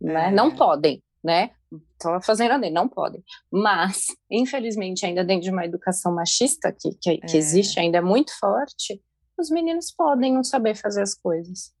[0.00, 0.28] né?
[0.28, 0.30] É.
[0.30, 1.50] Não podem, né?
[1.92, 3.22] Estava fazendo ali, não podem.
[3.50, 7.38] Mas, infelizmente, ainda dentro de uma educação machista que, que, que é.
[7.38, 9.02] existe, ainda é muito forte,
[9.38, 11.72] os meninos podem não saber fazer as coisas.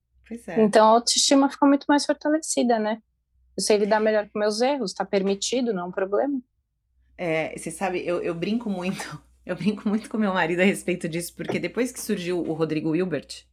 [0.48, 0.62] É.
[0.62, 3.00] Então, a autoestima fica muito mais fortalecida, né?
[3.56, 6.40] Eu sei lidar melhor com meus erros, tá permitido, não é um problema.
[7.16, 11.08] É, você sabe, eu, eu brinco muito, eu brinco muito com meu marido a respeito
[11.08, 13.46] disso, porque depois que surgiu o Rodrigo Wilbert,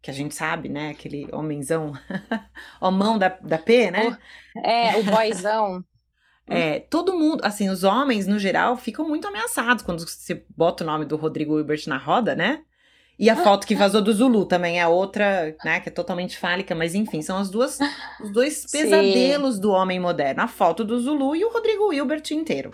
[0.00, 1.92] que a gente sabe, né, aquele homenzão,
[2.80, 4.16] homão da, da P, né?
[4.54, 5.84] O, é, o boyzão.
[6.50, 10.86] É, todo mundo, assim, os homens, no geral, ficam muito ameaçados quando você bota o
[10.86, 12.62] nome do Rodrigo Wilbert na roda, né?
[13.18, 16.72] E a foto que vazou do Zulu também é outra, né, que é totalmente fálica,
[16.74, 17.78] mas enfim, são as duas,
[18.22, 19.60] os dois pesadelos Sim.
[19.60, 20.40] do homem moderno.
[20.40, 22.72] A foto do Zulu e o Rodrigo Hilbert inteiro.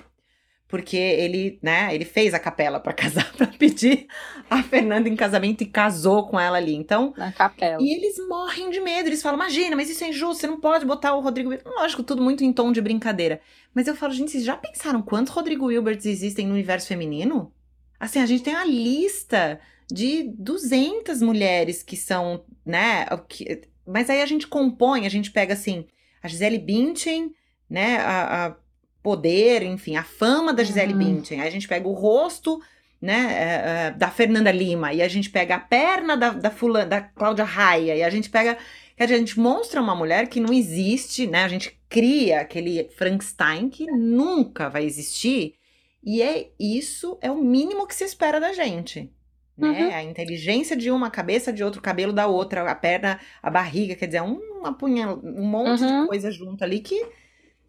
[0.75, 4.09] Porque ele, né, ele fez a capela para casar, para pedir
[4.51, 6.75] a Fernanda em casamento e casou com ela ali.
[6.75, 7.81] Então, na capela.
[7.81, 10.85] E eles morrem de medo, eles falam: "Imagina, mas isso é injusto, você não pode
[10.85, 11.73] botar o Rodrigo Hilbert".
[11.77, 13.41] Lógico, tudo muito em tom de brincadeira.
[13.73, 17.53] Mas eu falo, gente, vocês já pensaram quantos Rodrigo Hilberts existem no universo feminino?
[18.01, 23.07] Assim, a gente tem uma lista de 200 mulheres que são, né?
[23.29, 25.87] Que, mas aí a gente compõe, a gente pega assim,
[26.21, 27.33] a Gisele Bündchen,
[27.71, 27.99] né?
[27.99, 28.57] A, a
[29.05, 30.99] poder, enfim, a fama da Gisele uhum.
[30.99, 31.43] Bündchen.
[31.43, 32.59] Aí a gente pega o rosto
[33.01, 36.87] né, é, é, da Fernanda Lima, e a gente pega a perna da, da, fulana,
[36.87, 38.57] da Cláudia Raia, e a gente pega.
[38.99, 41.45] A gente mostra uma mulher que não existe, né?
[41.45, 45.57] A gente cria aquele Frankenstein que nunca vai existir.
[46.03, 49.12] E é isso é o mínimo que se espera da gente.
[49.59, 49.69] Né?
[49.69, 49.95] Uhum.
[49.95, 53.51] A inteligência de uma, a cabeça de outro, o cabelo da outra, a perna, a
[53.51, 56.03] barriga, quer dizer, um, uma punha, um monte uhum.
[56.03, 57.05] de coisa junto ali que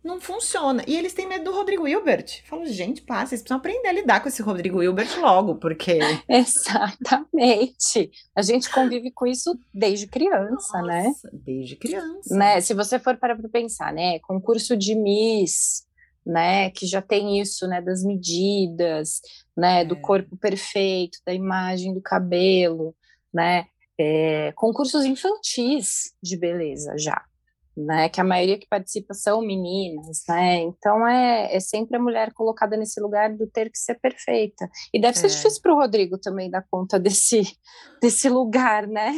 [0.05, 0.83] não funciona.
[0.87, 2.43] E eles têm medo do Rodrigo Hilbert.
[2.45, 5.97] Falo, gente, pá, vocês precisam aprender a lidar com esse Rodrigo Hilbert logo, porque.
[6.29, 8.11] Exatamente.
[8.35, 11.05] A gente convive com isso desde criança, né?
[11.05, 11.39] Nossa, né?
[11.43, 12.35] Desde criança.
[12.35, 12.61] Né?
[12.61, 14.19] Se você for para pensar, né?
[14.19, 15.85] Concurso de Miss,
[16.23, 16.69] né?
[16.69, 17.81] Que já tem isso, né?
[17.81, 19.21] Das medidas,
[19.57, 19.81] né?
[19.81, 19.85] É.
[19.85, 22.95] Do corpo perfeito, da imagem do cabelo,
[23.33, 23.65] né?
[23.97, 27.23] É, concursos infantis de beleza já
[27.75, 28.09] né?
[28.09, 30.61] Que a maioria que participa são meninas, né?
[30.61, 34.69] Então é, é sempre a mulher colocada nesse lugar do ter que ser perfeita.
[34.93, 35.29] E deve ser é.
[35.29, 37.41] difícil para o Rodrigo também dar conta desse,
[38.01, 39.13] desse lugar, né?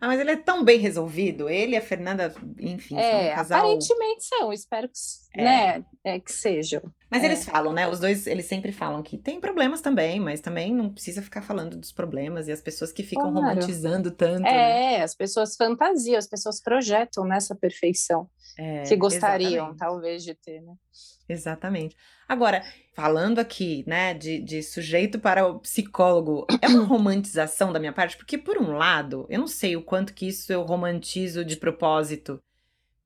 [0.00, 1.48] Ah, mas ele é tão bem resolvido.
[1.48, 3.58] Ele e a Fernanda, enfim, é, são um casal...
[3.58, 4.52] aparentemente são.
[4.52, 5.44] Espero que, é.
[5.44, 6.82] né, é, que sejam.
[7.10, 7.26] Mas é.
[7.26, 7.88] eles falam, né?
[7.88, 11.76] Os dois, eles sempre falam que tem problemas também, mas também não precisa ficar falando
[11.76, 13.48] dos problemas e as pessoas que ficam claro.
[13.48, 14.46] romantizando tanto.
[14.46, 15.02] É, né?
[15.02, 19.78] as pessoas fantasiam, as pessoas projetam nessa perfeição é, que gostariam, exatamente.
[19.78, 20.74] talvez, de ter, né?
[21.28, 21.94] Exatamente.
[22.26, 22.62] Agora,
[22.94, 28.16] falando aqui, né, de, de sujeito para o psicólogo, é uma romantização da minha parte?
[28.16, 32.40] Porque, por um lado, eu não sei o quanto que isso eu romantizo de propósito,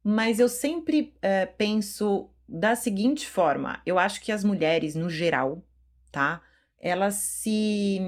[0.04, 5.64] mas eu sempre é, penso da seguinte forma: eu acho que as mulheres, no geral,
[6.10, 6.40] tá?
[6.78, 8.00] Elas se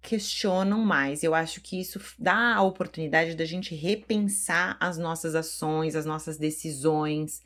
[0.00, 1.22] questionam mais.
[1.22, 6.36] Eu acho que isso dá a oportunidade da gente repensar as nossas ações, as nossas
[6.36, 7.40] decisões,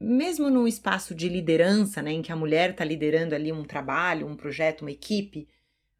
[0.00, 4.26] mesmo no espaço de liderança, né, em que a mulher está liderando ali um trabalho,
[4.26, 5.46] um projeto, uma equipe,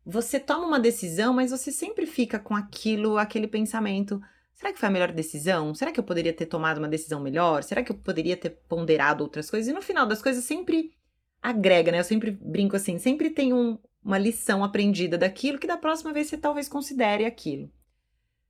[0.05, 4.21] você toma uma decisão, mas você sempre fica com aquilo, aquele pensamento:
[4.61, 5.75] Será que foi a melhor decisão?
[5.75, 7.63] Será que eu poderia ter tomado uma decisão melhor?
[7.63, 9.71] Será que eu poderia ter ponderado outras coisas?
[9.71, 10.93] E no final das coisas sempre
[11.41, 11.99] agrega, né?
[11.99, 16.27] Eu sempre brinco assim, sempre tem um, uma lição aprendida daquilo que da próxima vez
[16.27, 17.71] você talvez considere aquilo.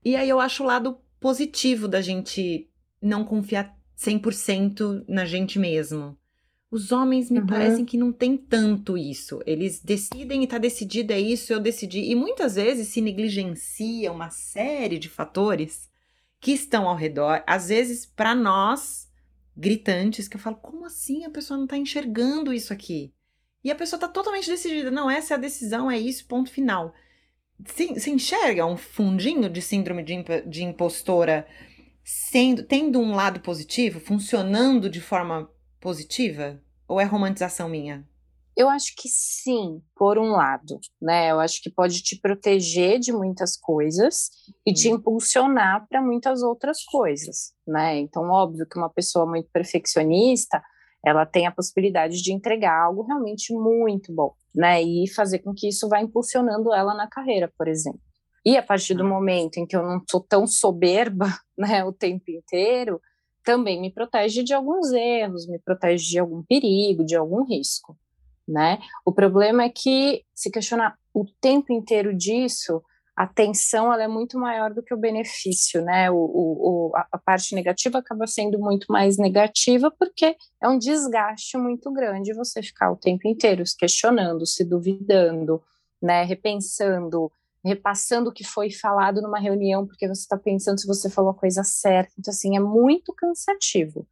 [0.05, 2.69] E aí eu acho o lado positivo da gente
[3.01, 6.17] não confiar 100% na gente mesmo.
[6.71, 7.47] Os homens me uhum.
[7.47, 9.43] parecem que não tem tanto isso.
[9.45, 12.01] Eles decidem e tá decidido, é isso, eu decidi.
[12.01, 15.91] E muitas vezes se negligencia uma série de fatores
[16.41, 19.11] que estão ao redor, às vezes para nós
[19.55, 23.13] gritantes, que eu falo, como assim a pessoa não está enxergando isso aqui?
[23.63, 26.95] E a pessoa está totalmente decidida, não, essa é a decisão, é isso, ponto final.
[27.67, 31.47] Se, se enxerga um fundinho de síndrome de, de impostora
[32.31, 35.49] sendo, tendo um lado positivo, funcionando de forma
[35.81, 36.61] positiva?
[36.89, 38.05] Ou é romantização minha?
[38.57, 41.31] Eu acho que sim, por um lado, né?
[41.31, 44.29] Eu acho que pode te proteger de muitas coisas
[44.67, 44.97] e te uhum.
[44.97, 47.99] impulsionar para muitas outras coisas, né?
[47.99, 50.61] Então, óbvio que uma pessoa muito perfeccionista,
[51.07, 54.83] ela tem a possibilidade de entregar algo realmente muito bom, né?
[54.83, 58.10] E fazer com que isso vá impulsionando ela na carreira, por exemplo.
[58.45, 61.27] E a partir do momento em que eu não sou tão soberba,
[61.57, 63.01] né, o tempo inteiro,
[63.45, 67.97] também me protege de alguns erros, me protege de algum perigo, de algum risco
[68.51, 68.79] né?
[69.05, 72.83] O problema é que se questionar o tempo inteiro disso,
[73.17, 76.11] a tensão ela é muito maior do que o benefício, né?
[76.11, 81.93] O, o, a, parte negativa acaba sendo muito mais negativa porque é um desgaste muito
[81.93, 85.63] grande você ficar o tempo inteiro se questionando, se duvidando,
[86.03, 86.25] né?
[86.25, 87.31] Repensando,
[87.65, 91.35] repassando o que foi falado numa reunião porque você está pensando se você falou a
[91.35, 92.13] coisa certa.
[92.19, 94.07] Então, assim, é muito cansativo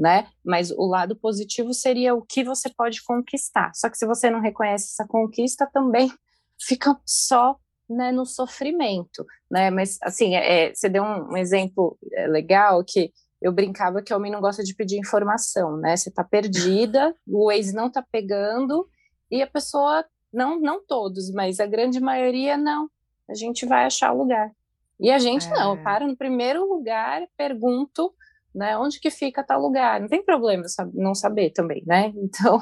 [0.00, 0.28] né?
[0.42, 3.70] Mas o lado positivo seria o que você pode conquistar.
[3.74, 6.10] Só que se você não reconhece essa conquista, também
[6.58, 7.56] fica só
[7.88, 9.70] né, no sofrimento, né?
[9.70, 14.32] Mas assim, é, é, você deu um, exemplo é, legal que eu brincava que homem
[14.32, 15.96] não gosta de pedir informação, né?
[15.96, 18.88] Você tá perdida, o ex não tá pegando
[19.30, 22.88] e a pessoa não, não todos, mas a grande maioria não.
[23.28, 24.50] A gente vai achar o lugar.
[24.98, 25.50] E a gente é.
[25.50, 28.12] não, para no primeiro lugar, pergunto
[28.54, 28.76] né?
[28.76, 30.00] Onde que fica tal lugar?
[30.00, 32.12] Não tem problema não saber também, né?
[32.20, 32.60] Então,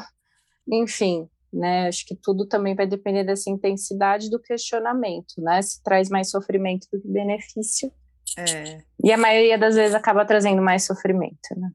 [0.71, 1.89] enfim, né?
[1.89, 5.61] Acho que tudo também vai depender dessa intensidade do questionamento, né?
[5.63, 7.91] Se traz mais sofrimento do que benefício.
[8.37, 8.83] É.
[9.03, 11.71] E a maioria das vezes acaba trazendo mais sofrimento, né?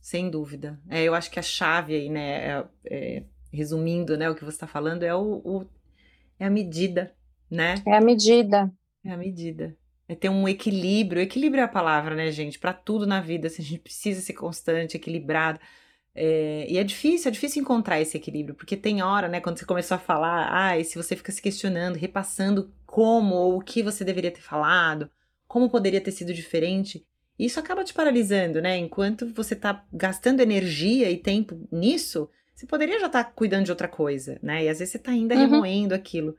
[0.00, 0.80] Sem dúvida.
[0.88, 2.46] É, eu acho que a chave aí, né?
[2.46, 5.66] É, é, resumindo, né, o que você está falando é o, o,
[6.38, 7.14] é a medida,
[7.50, 7.74] né?
[7.86, 8.72] É a medida.
[9.04, 9.76] É a medida.
[10.08, 11.22] É ter um equilíbrio.
[11.22, 12.58] Equilíbrio é a palavra, né, gente?
[12.58, 15.60] Para tudo na vida, assim, a gente precisa ser constante, equilibrado.
[16.14, 19.64] É, e é difícil, é difícil encontrar esse equilíbrio, porque tem hora, né, quando você
[19.64, 23.82] começou a falar, ah, e se você fica se questionando, repassando como ou o que
[23.82, 25.08] você deveria ter falado,
[25.46, 27.06] como poderia ter sido diferente,
[27.38, 28.76] isso acaba te paralisando, né?
[28.76, 32.28] Enquanto você tá gastando energia e tempo nisso,
[32.60, 34.64] você poderia já estar tá cuidando de outra coisa, né?
[34.64, 35.40] E às vezes você tá ainda uhum.
[35.40, 36.36] remoendo aquilo.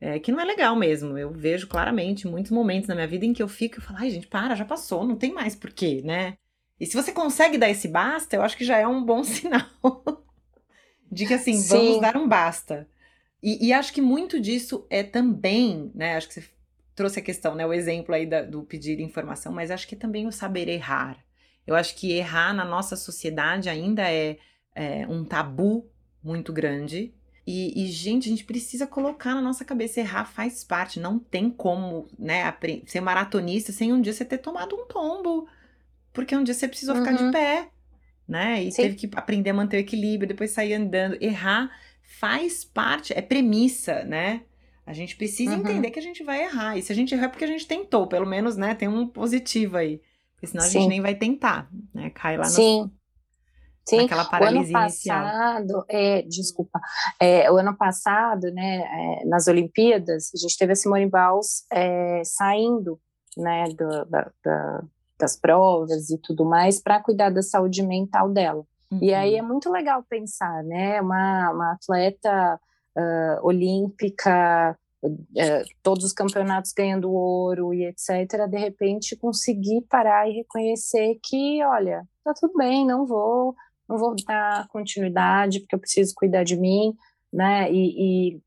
[0.00, 1.18] É, que não é legal mesmo.
[1.18, 4.10] Eu vejo claramente muitos momentos na minha vida em que eu fico e falo, ai,
[4.10, 6.36] gente, para, já passou, não tem mais porquê, né?
[6.78, 9.64] E se você consegue dar esse basta, eu acho que já é um bom sinal
[11.10, 11.76] de que assim, Sim.
[11.76, 12.88] vamos dar um basta.
[13.42, 16.16] E, e, acho que muito disso é também, né?
[16.16, 16.44] Acho que você
[16.94, 17.66] trouxe a questão, né?
[17.66, 21.18] O exemplo aí da, do pedir informação, mas acho que também o saber errar.
[21.66, 24.38] Eu acho que errar na nossa sociedade ainda é,
[24.74, 25.88] é um tabu
[26.22, 27.12] muito grande.
[27.46, 31.50] E, e, gente, a gente precisa colocar na nossa cabeça, errar faz parte, não tem
[31.50, 32.54] como, né,
[32.86, 35.46] ser maratonista sem um dia você ter tomado um tombo,
[36.10, 37.04] porque um dia você precisou uhum.
[37.04, 37.30] ficar de uhum.
[37.30, 37.68] pé,
[38.26, 38.62] né?
[38.62, 38.82] E Sim.
[38.82, 41.18] teve que aprender a manter o equilíbrio, depois sair andando.
[41.20, 41.70] Errar
[42.02, 44.42] faz parte, é premissa, né?
[44.86, 45.60] A gente precisa uhum.
[45.60, 46.78] entender que a gente vai errar.
[46.78, 48.74] E se a gente errar é porque a gente tentou, pelo menos, né?
[48.74, 50.00] Tem um positivo aí.
[50.34, 50.80] Porque senão a Sim.
[50.80, 52.10] gente nem vai tentar, né?
[52.10, 52.90] Cai lá no, Sim.
[53.86, 56.80] Sim, naquela paralisia o ano passado, é, desculpa,
[57.20, 62.22] é, o ano passado, né, é, nas Olimpíadas, a gente teve a Simone Biles é,
[62.24, 62.98] saindo,
[63.36, 64.82] né, do, da, da,
[65.18, 68.64] das provas e tudo mais para cuidar da saúde mental dela.
[68.90, 68.98] Uhum.
[69.02, 69.38] E aí uhum.
[69.38, 71.00] é muito legal pensar, né?
[71.00, 72.60] Uma, uma atleta
[72.96, 80.34] uh, olímpica, uh, todos os campeonatos ganhando ouro e etc., de repente conseguir parar e
[80.34, 83.54] reconhecer que, olha, tá tudo bem, não vou,
[83.88, 86.94] não vou dar continuidade porque eu preciso cuidar de mim,
[87.32, 87.70] né?
[87.70, 88.40] E, e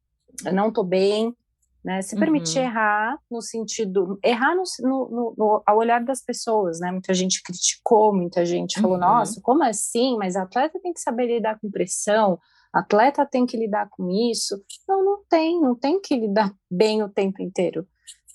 [0.46, 1.36] eu não tô bem,
[1.84, 2.02] né?
[2.02, 2.66] Se permitir uhum.
[2.66, 6.92] errar no sentido, errar no, no, no, ao olhar das pessoas, né?
[6.92, 9.02] Muita gente criticou, muita gente falou, uhum.
[9.02, 10.18] nossa, como assim?
[10.18, 12.40] Mas atleta tem que saber lidar com pressão,
[12.74, 14.62] atleta tem que lidar com isso.
[14.88, 17.88] Não, não tem, não tem que lidar bem o tempo inteiro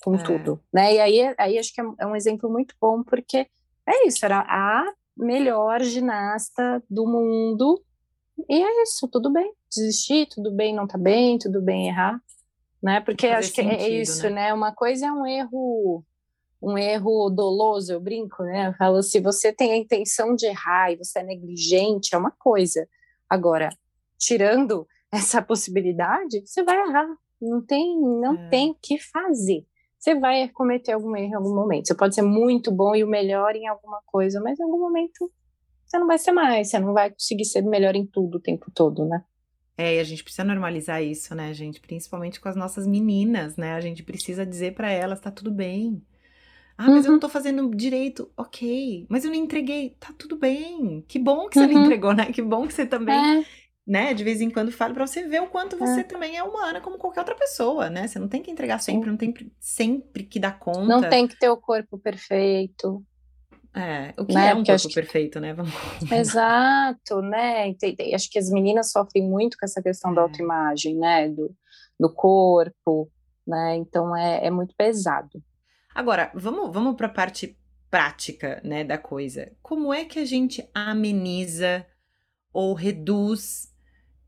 [0.03, 0.23] com é.
[0.23, 0.95] tudo, né?
[0.95, 3.47] E aí, aí acho que é, é um exemplo muito bom, porque
[3.87, 7.83] é isso, era a melhor ginasta do mundo,
[8.49, 12.19] e é isso, tudo bem, desistir, tudo bem não tá bem, tudo bem errar,
[12.81, 12.99] né?
[12.99, 14.47] Porque acho sentido, que é isso, né?
[14.47, 14.53] né?
[14.53, 16.03] Uma coisa é um erro
[16.63, 18.69] um erro doloso, eu brinco, né?
[18.69, 22.31] Eu falo, se você tem a intenção de errar e você é negligente, é uma
[22.31, 22.87] coisa.
[23.29, 23.67] Agora,
[24.17, 27.07] tirando essa possibilidade, você vai errar.
[27.41, 28.49] Não tem, não é.
[28.49, 29.65] tem o que fazer.
[30.03, 31.87] Você vai cometer algum erro em algum momento.
[31.87, 35.31] Você pode ser muito bom e o melhor em alguma coisa, mas em algum momento
[35.85, 38.69] você não vai ser mais, você não vai conseguir ser melhor em tudo o tempo
[38.69, 39.23] todo, né?
[39.77, 41.79] É, e a gente precisa normalizar isso, né, gente?
[41.79, 43.75] Principalmente com as nossas meninas, né?
[43.75, 46.03] A gente precisa dizer para elas, tá tudo bem.
[46.77, 47.05] Ah, mas uhum.
[47.05, 48.29] eu não tô fazendo direito.
[48.35, 49.05] Ok.
[49.07, 49.95] Mas eu não entreguei.
[49.99, 51.05] Tá tudo bem.
[51.07, 51.73] Que bom que você uhum.
[51.73, 52.25] não entregou, né?
[52.25, 53.45] Que bom que você também, é.
[53.85, 56.03] Né, de vez em quando fala para você ver o quanto você é.
[56.03, 58.07] também é humana como qualquer outra pessoa, né?
[58.07, 60.85] Você não tem que entregar sempre, não tem sempre que dar conta.
[60.85, 63.03] Não tem que ter o corpo perfeito.
[63.75, 64.51] É, o que né?
[64.51, 64.93] é um corpo que...
[64.93, 65.53] perfeito, né?
[65.53, 65.73] Vamos...
[66.11, 67.67] Exato, né?
[67.67, 68.15] Entendi.
[68.15, 70.15] Acho que as meninas sofrem muito com essa questão é.
[70.15, 71.27] da autoimagem, né?
[71.27, 71.53] Do,
[71.99, 73.11] do corpo,
[73.45, 73.75] né?
[73.75, 75.43] Então é, é muito pesado.
[75.93, 77.57] Agora, vamos, vamos para a parte
[77.89, 79.51] prática, né, da coisa.
[79.61, 81.85] Como é que a gente ameniza
[82.51, 83.72] ou reduz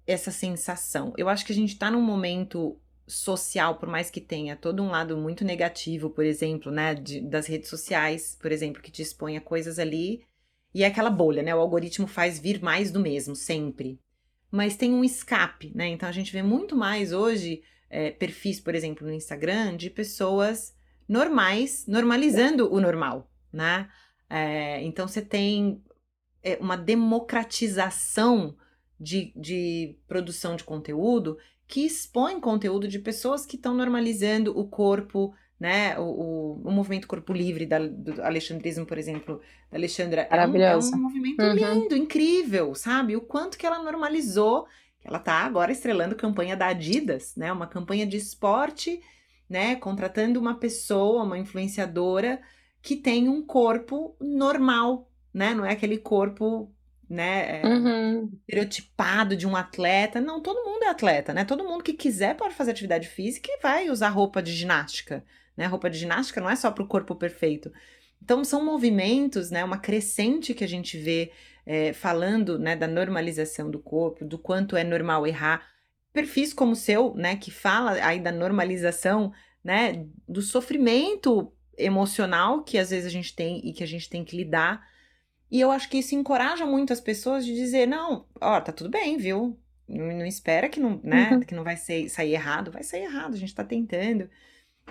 [0.05, 1.13] essa sensação?
[1.17, 4.89] Eu acho que a gente está num momento social, por mais que tenha todo um
[4.89, 9.37] lado muito negativo, por exemplo, né, de, das redes sociais, por exemplo, que te expõe
[9.37, 10.23] a coisas ali,
[10.73, 13.99] e é aquela bolha, né, o algoritmo faz vir mais do mesmo, sempre.
[14.51, 18.73] Mas tem um escape, né, então a gente vê muito mais hoje é, perfis, por
[18.73, 20.73] exemplo, no Instagram, de pessoas
[21.07, 23.87] normais, normalizando o normal, né,
[24.27, 25.83] é, então você tem
[26.41, 28.57] é, uma democratização
[28.99, 35.33] de, de produção de conteúdo que expõe conteúdo de pessoas que estão normalizando o corpo,
[35.59, 35.97] né?
[35.97, 39.41] O, o, o, movimento Corpo Livre da, do alexandrismo, por exemplo,
[39.71, 40.27] da Alexandra.
[40.29, 40.93] Maravilhoso.
[40.93, 41.53] É um, é um movimento uhum.
[41.53, 43.15] lindo, incrível, sabe?
[43.15, 44.67] O quanto que ela normalizou.
[45.03, 47.51] Ela está agora estrelando campanha da Adidas, né?
[47.51, 48.99] Uma campanha de esporte,
[49.47, 49.75] né?
[49.75, 52.41] Contratando uma pessoa, uma influenciadora
[52.81, 55.53] que tem um corpo normal, né?
[55.53, 56.71] Não é aquele corpo
[57.09, 58.31] né, é, uhum.
[58.47, 60.19] estereotipado de um atleta.
[60.19, 61.45] Não, todo mundo é atleta, né?
[61.45, 65.23] Todo mundo que quiser pode fazer atividade física e vai usar roupa de ginástica,
[65.55, 65.65] né?
[65.65, 67.71] Roupa de ginástica não é só para o corpo perfeito.
[68.21, 69.63] Então são movimentos, né?
[69.63, 71.31] Uma crescente que a gente vê
[71.65, 72.75] é, falando, né?
[72.75, 75.65] Da normalização do corpo, do quanto é normal errar.
[76.11, 77.35] Perfis como o seu, né?
[77.35, 79.31] Que fala aí da normalização,
[79.63, 80.05] né?
[80.27, 84.35] Do sofrimento emocional que às vezes a gente tem e que a gente tem que
[84.35, 84.81] lidar
[85.51, 88.89] E eu acho que isso encoraja muito as pessoas de dizer, não, ó, tá tudo
[88.89, 89.57] bem, viu?
[89.87, 91.39] Não, não espera que não, né, uhum.
[91.41, 92.71] que não vai ser, sair errado.
[92.71, 94.29] Vai sair errado, a gente tá tentando.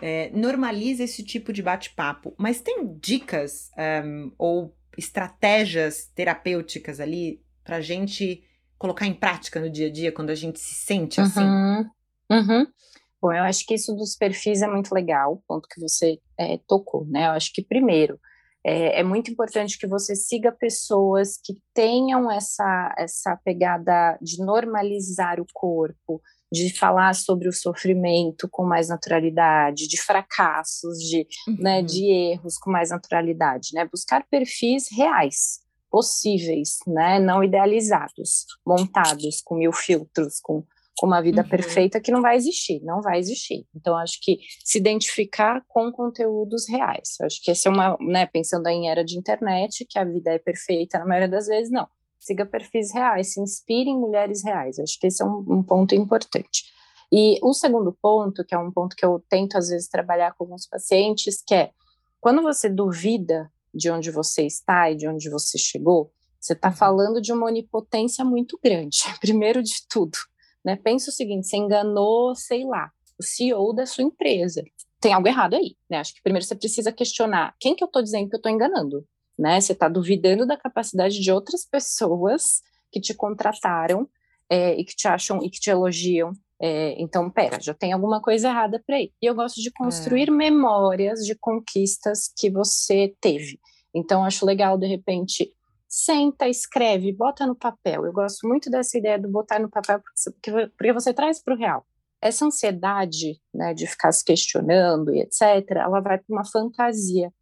[0.01, 2.35] É, normaliza esse tipo de bate-papo.
[2.39, 3.71] Mas tem dicas
[4.05, 8.45] um, ou estratégias terapêuticas ali pra gente
[8.79, 11.41] colocar em prática no dia a dia quando a gente se sente assim?
[11.41, 11.91] Uhum.
[12.31, 12.67] Uhum.
[13.21, 16.59] Bom, eu acho que isso dos perfis é muito legal, o ponto que você é,
[16.69, 17.27] tocou, né?
[17.27, 18.21] Eu acho que, primeiro,
[18.65, 25.39] é, é, muito importante que você siga pessoas que tenham essa, essa pegada de normalizar
[25.39, 31.63] o corpo, de falar sobre o sofrimento com mais naturalidade, de fracassos, de, né, uhum.
[31.63, 33.87] né, de erros com mais naturalidade, né?
[33.91, 35.61] Buscar perfis reais,
[35.91, 37.19] possíveis, né?
[37.19, 40.65] Não idealizados, montados com mil filtros, com
[40.97, 41.49] com uma vida uhum.
[41.49, 43.67] perfeita que não vai existir, não vai existir.
[43.75, 47.17] Então, acho que se identificar com conteúdos reais.
[47.21, 50.39] Acho que esse é uma, né, pensando em era de internet, que a vida é
[50.39, 51.87] perfeita na maioria das vezes, não.
[52.19, 54.79] Siga perfis reais, se inspire em mulheres reais.
[54.79, 56.65] Acho que esse é um, um ponto importante.
[57.13, 60.45] E o segundo ponto, que é um ponto que eu tento às vezes trabalhar com
[60.45, 61.71] alguns pacientes, que é
[62.21, 66.77] quando você duvida de onde você está e de onde você chegou, você está uhum.
[66.77, 70.17] falando de uma onipotência muito grande, primeiro de tudo.
[70.65, 70.77] Né?
[70.77, 74.63] Pensa o seguinte: você enganou, sei lá, o CEO da sua empresa.
[75.01, 75.99] Tem algo errado aí, né?
[75.99, 79.05] Acho que primeiro você precisa questionar quem que eu estou dizendo que eu estou enganando,
[79.39, 79.61] né?
[79.61, 84.09] Você está duvidando da capacidade de outras pessoas que te contrataram
[84.49, 86.33] é, e que te acham e que te elogiam.
[86.61, 89.13] É, então, pera, já tem alguma coisa errada por aí.
[89.21, 90.33] E eu gosto de construir é.
[90.33, 93.59] memórias de conquistas que você teve.
[93.95, 95.53] Então, acho legal, de repente,
[95.95, 98.05] senta, escreve, bota no papel.
[98.05, 101.57] Eu gosto muito dessa ideia do botar no papel, porque, porque você traz para o
[101.57, 101.87] real.
[102.21, 107.33] Essa ansiedade, né, de ficar se questionando e etc., ela vai para uma fantasia,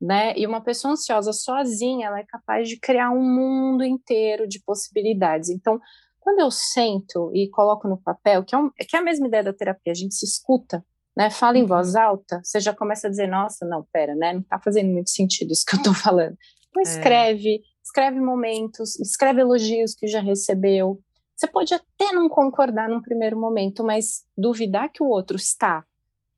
[0.00, 0.32] né?
[0.34, 5.50] E uma pessoa ansiosa sozinha, ela é capaz de criar um mundo inteiro de possibilidades.
[5.50, 5.78] Então,
[6.18, 9.44] quando eu sento e coloco no papel, que é, um, que é a mesma ideia
[9.44, 10.82] da terapia, a gente se escuta,
[11.14, 11.28] né?
[11.28, 12.00] Fala em voz uhum.
[12.00, 14.32] alta, você já começa a dizer, nossa, não, pera, né?
[14.32, 16.36] Não está fazendo muito sentido isso que eu estou falando.
[16.70, 16.82] Então, é.
[16.82, 17.60] escreve,
[17.90, 21.00] escreve momentos, escreve elogios que já recebeu.
[21.36, 25.84] Você pode até não concordar num primeiro momento, mas duvidar que o outro está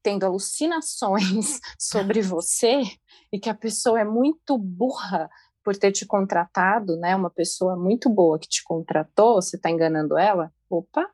[0.03, 2.83] tendo alucinações sobre você
[3.31, 5.29] e que a pessoa é muito burra
[5.63, 7.15] por ter te contratado, né?
[7.15, 10.51] Uma pessoa muito boa que te contratou, você está enganando ela?
[10.71, 11.09] Opa,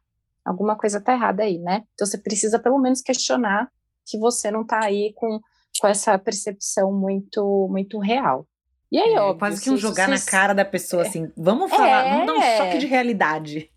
[0.44, 1.84] alguma coisa está errada aí, né?
[1.94, 3.70] Então você precisa pelo menos questionar
[4.06, 5.40] que você não está aí com,
[5.80, 8.46] com essa percepção muito muito real.
[8.90, 11.08] E aí, é, óbvio, quase que um jogar na cara da pessoa, é.
[11.08, 12.10] assim, vamos falar, é...
[12.12, 13.70] vamos dar um choque de realidade.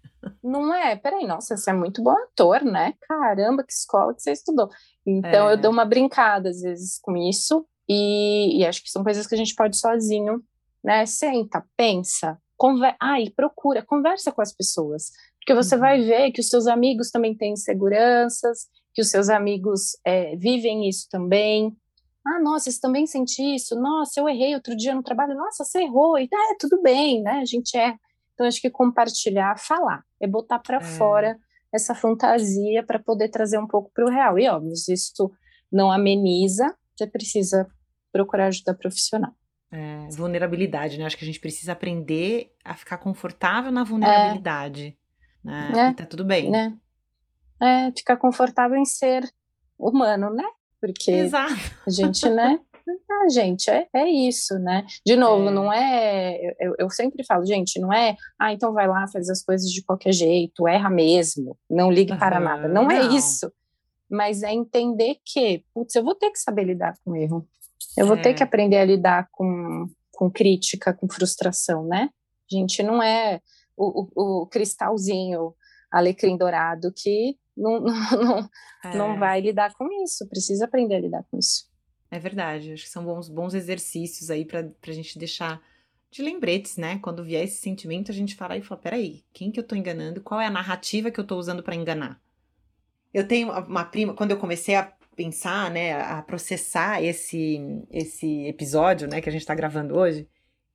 [0.43, 0.95] Não é?
[0.95, 2.93] Peraí, nossa, você é muito bom ator, né?
[3.01, 4.69] Caramba, que escola que você estudou.
[5.05, 5.53] Então, é.
[5.53, 9.35] eu dou uma brincada, às vezes, com isso, e, e, acho que são coisas que
[9.35, 10.41] a gente pode sozinho,
[10.83, 11.05] né?
[11.05, 12.95] Senta, pensa, conver...
[12.99, 15.81] ah, e procura, conversa com as pessoas, porque você uhum.
[15.81, 20.87] vai ver que os seus amigos também têm inseguranças, que os seus amigos é, vivem
[20.87, 21.75] isso também,
[22.25, 23.75] ah, nossa, você também sente isso?
[23.75, 25.35] Nossa, eu errei outro dia no trabalho.
[25.35, 26.19] Nossa, você errou.
[26.19, 27.39] E é, tudo bem, né?
[27.41, 27.95] A gente é.
[28.33, 30.81] Então, acho que compartilhar, falar, é botar para é.
[30.81, 31.37] fora
[31.73, 34.37] essa fantasia para poder trazer um pouco para o real.
[34.37, 35.31] E, óbvio, se isso
[35.71, 37.67] não ameniza, você precisa
[38.11, 39.31] procurar ajuda profissional.
[39.71, 41.05] É, vulnerabilidade, né?
[41.05, 44.97] Acho que a gente precisa aprender a ficar confortável na vulnerabilidade.
[45.45, 45.47] É.
[45.47, 45.71] Né?
[45.75, 45.89] É.
[45.89, 46.51] E tá tudo bem.
[46.51, 46.77] Né?
[47.61, 49.23] É, ficar confortável em ser
[49.79, 50.43] humano, né?
[50.81, 51.53] Porque Exato.
[51.87, 52.59] a gente, né?
[53.09, 54.83] Ah, gente, é, é isso, né?
[55.05, 55.51] De novo, é.
[55.51, 56.55] não é.
[56.59, 58.17] Eu, eu sempre falo, gente, não é.
[58.39, 62.17] Ah, então vai lá, faz as coisas de qualquer jeito, erra mesmo, não ligue uhum.
[62.17, 62.67] para nada.
[62.67, 63.53] Não, não, é isso.
[64.09, 67.47] Mas é entender que, putz, eu vou ter que saber lidar com erro.
[67.95, 68.21] Eu vou é.
[68.21, 72.09] ter que aprender a lidar com, com crítica, com frustração, né?
[72.49, 73.39] Gente, não é
[73.77, 75.53] o, o, o cristalzinho
[75.91, 78.49] alecrim dourado que não, não,
[78.83, 78.95] é.
[78.95, 81.69] não vai lidar com isso, precisa aprender a lidar com isso.
[82.09, 85.61] É verdade, acho que são bons, bons exercícios aí para a gente deixar
[86.11, 86.99] de lembretes, né?
[86.99, 90.21] Quando vier esse sentimento, a gente fala e fala: peraí, quem que eu tô enganando?
[90.21, 92.21] Qual é a narrativa que eu tô usando para enganar?
[93.13, 97.59] Eu tenho uma prima, quando eu comecei a pensar, né, a processar esse,
[97.91, 100.27] esse episódio, né, que a gente tá gravando hoje,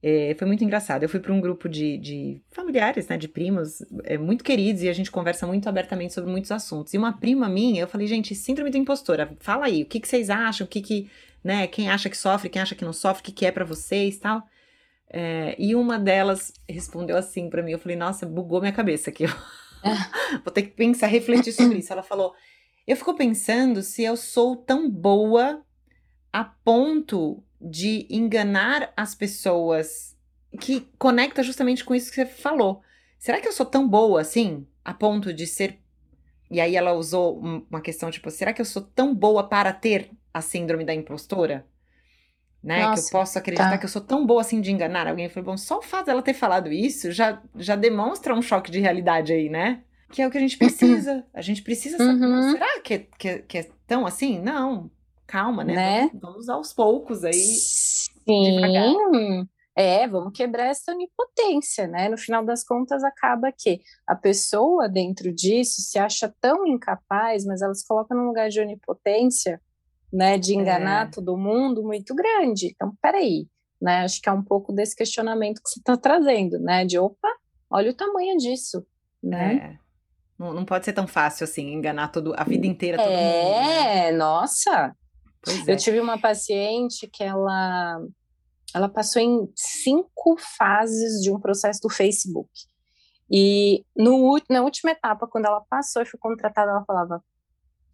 [0.08, 1.02] é, foi muito engraçado.
[1.02, 4.88] Eu fui para um grupo de, de, familiares, né, de primos, é, muito queridos, e
[4.88, 6.94] a gente conversa muito abertamente sobre muitos assuntos.
[6.94, 10.06] E uma prima minha, eu falei, gente, síndrome da impostora, fala aí, o que, que
[10.06, 11.10] vocês acham, o que que,
[11.42, 13.64] né, quem acha que sofre, quem acha que não sofre, o que, que é para
[13.64, 14.44] vocês tal.
[15.10, 19.24] É, e uma delas respondeu assim para mim, eu falei, nossa, bugou minha cabeça aqui.
[20.44, 21.92] Vou ter que pensar, refletir sobre isso.
[21.92, 22.32] Ela falou,
[22.86, 25.60] eu fico pensando se eu sou tão boa
[26.32, 30.16] a ponto de enganar as pessoas
[30.60, 32.82] que conecta justamente com isso que você falou.
[33.18, 35.80] Será que eu sou tão boa assim, a ponto de ser.
[36.48, 40.10] E aí ela usou uma questão tipo: será que eu sou tão boa para ter
[40.32, 41.66] a síndrome da impostora?
[42.62, 42.82] Né?
[42.82, 43.78] Nossa, que eu posso acreditar tá.
[43.78, 45.28] que eu sou tão boa assim de enganar alguém.
[45.28, 48.80] Falei, bom, só o fato dela ter falado isso já, já demonstra um choque de
[48.80, 49.82] realidade aí, né?
[50.10, 51.24] Que é o que a gente precisa.
[51.34, 52.24] A gente precisa saber.
[52.24, 52.52] Uhum.
[52.52, 54.40] Será que, que, que é tão assim?
[54.40, 54.90] Não.
[55.26, 55.74] Calma, né?
[55.74, 56.00] né?
[56.14, 57.32] Vamos, vamos aos poucos aí.
[57.34, 58.56] Sim.
[58.56, 59.46] Devagar.
[59.78, 62.08] É, vamos quebrar essa onipotência, né?
[62.08, 67.60] No final das contas, acaba que a pessoa dentro disso se acha tão incapaz, mas
[67.60, 69.60] ela se coloca num lugar de onipotência,
[70.10, 70.38] né?
[70.38, 71.10] De enganar é.
[71.10, 72.72] todo mundo muito grande.
[72.74, 73.46] Então, peraí,
[73.78, 74.04] né?
[74.04, 76.86] Acho que é um pouco desse questionamento que você está trazendo, né?
[76.86, 77.28] De opa,
[77.68, 78.86] olha o tamanho disso,
[79.22, 79.74] né?
[79.74, 79.86] É.
[80.38, 83.54] Não, não pode ser tão fácil assim, enganar todo, a vida inteira todo é, mundo.
[83.54, 84.94] É, nossa.
[85.46, 85.76] Pois eu é.
[85.76, 88.00] tive uma paciente que ela
[88.74, 92.50] ela passou em cinco fases de um processo do Facebook.
[93.30, 97.22] E no, na última etapa, quando ela passou e foi contratada, ela falava: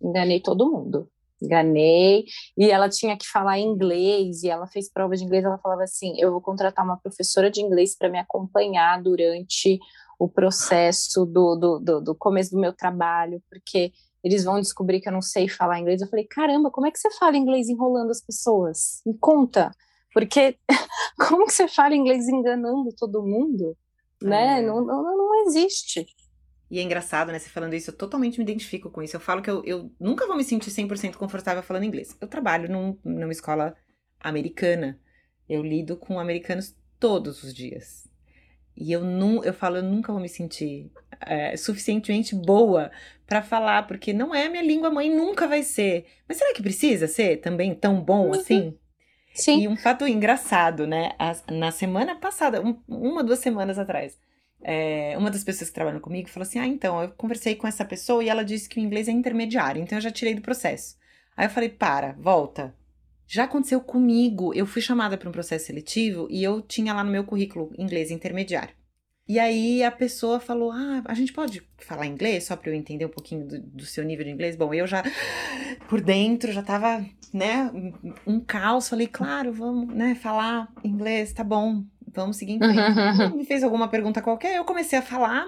[0.00, 1.08] enganei todo mundo,
[1.40, 2.24] enganei.
[2.56, 5.44] E ela tinha que falar inglês, e ela fez prova de inglês.
[5.44, 9.78] Ela falava assim: eu vou contratar uma professora de inglês para me acompanhar durante
[10.18, 13.92] o processo do, do, do, do começo do meu trabalho, porque
[14.22, 16.00] eles vão descobrir que eu não sei falar inglês.
[16.00, 19.02] Eu falei: caramba, como é que você fala inglês enrolando as pessoas?
[19.04, 19.70] Me conta.
[20.12, 20.58] Porque
[21.28, 23.76] como que você fala inglês enganando todo mundo?
[24.22, 24.60] Né?
[24.60, 24.62] É.
[24.62, 26.06] Não, não, não existe.
[26.70, 27.38] E é engraçado, né?
[27.38, 29.16] Você falando isso, eu totalmente me identifico com isso.
[29.16, 32.16] Eu falo que eu, eu nunca vou me sentir 100% confortável falando inglês.
[32.20, 33.74] Eu trabalho num, numa escola
[34.20, 34.98] americana.
[35.48, 38.08] Eu lido com americanos todos os dias.
[38.76, 42.90] E eu não, eu falo, eu nunca vou me sentir é, suficientemente boa
[43.26, 46.06] para falar, porque não é a minha língua mãe, nunca vai ser.
[46.28, 48.32] Mas será que precisa ser também tão bom uhum.
[48.32, 48.76] assim?
[49.34, 49.62] Sim.
[49.62, 51.12] E um fato engraçado, né?
[51.50, 54.18] na semana passada, um, uma, duas semanas atrás,
[54.62, 57.84] é, uma das pessoas que trabalham comigo falou assim: Ah, então, eu conversei com essa
[57.84, 60.96] pessoa e ela disse que o inglês é intermediário, então eu já tirei do processo.
[61.36, 62.74] Aí eu falei: Para, volta.
[63.26, 64.52] Já aconteceu comigo.
[64.54, 68.10] Eu fui chamada para um processo seletivo e eu tinha lá no meu currículo inglês
[68.10, 68.74] intermediário.
[69.28, 73.06] E aí a pessoa falou: Ah, a gente pode falar inglês só para eu entender
[73.06, 74.56] um pouquinho do, do, seu nível de inglês?
[74.56, 75.02] Bom, eu já,
[75.88, 77.70] por dentro, já tava, né,
[78.26, 78.88] um caos.
[78.88, 82.78] Falei: Claro, vamos, né, falar inglês, tá bom, vamos seguir em frente.
[83.36, 85.46] Me fez alguma pergunta qualquer, eu comecei a falar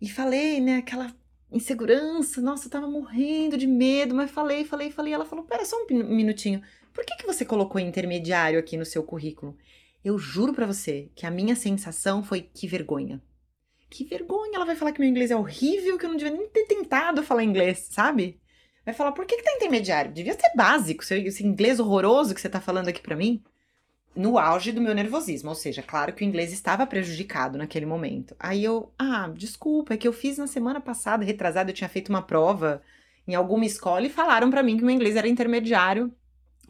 [0.00, 1.12] e falei, né, aquela
[1.52, 5.12] insegurança, nossa, eu tava morrendo de medo, mas falei, falei, falei.
[5.12, 6.62] Ela falou: Pera só um minutinho,
[6.92, 9.56] por que, que você colocou intermediário aqui no seu currículo?
[10.04, 13.22] Eu juro para você que a minha sensação foi que vergonha.
[13.90, 16.48] Que vergonha, ela vai falar que meu inglês é horrível, que eu não devia nem
[16.48, 18.40] ter tentado falar inglês, sabe?
[18.84, 20.12] Vai falar, por que, que tá intermediário?
[20.12, 23.42] Devia ser básico, esse inglês horroroso que você tá falando aqui para mim.
[24.14, 28.34] No auge do meu nervosismo, ou seja, claro que o inglês estava prejudicado naquele momento.
[28.38, 32.08] Aí eu, ah, desculpa, é que eu fiz na semana passada, retrasada, eu tinha feito
[32.08, 32.82] uma prova
[33.26, 36.12] em alguma escola e falaram para mim que meu inglês era intermediário,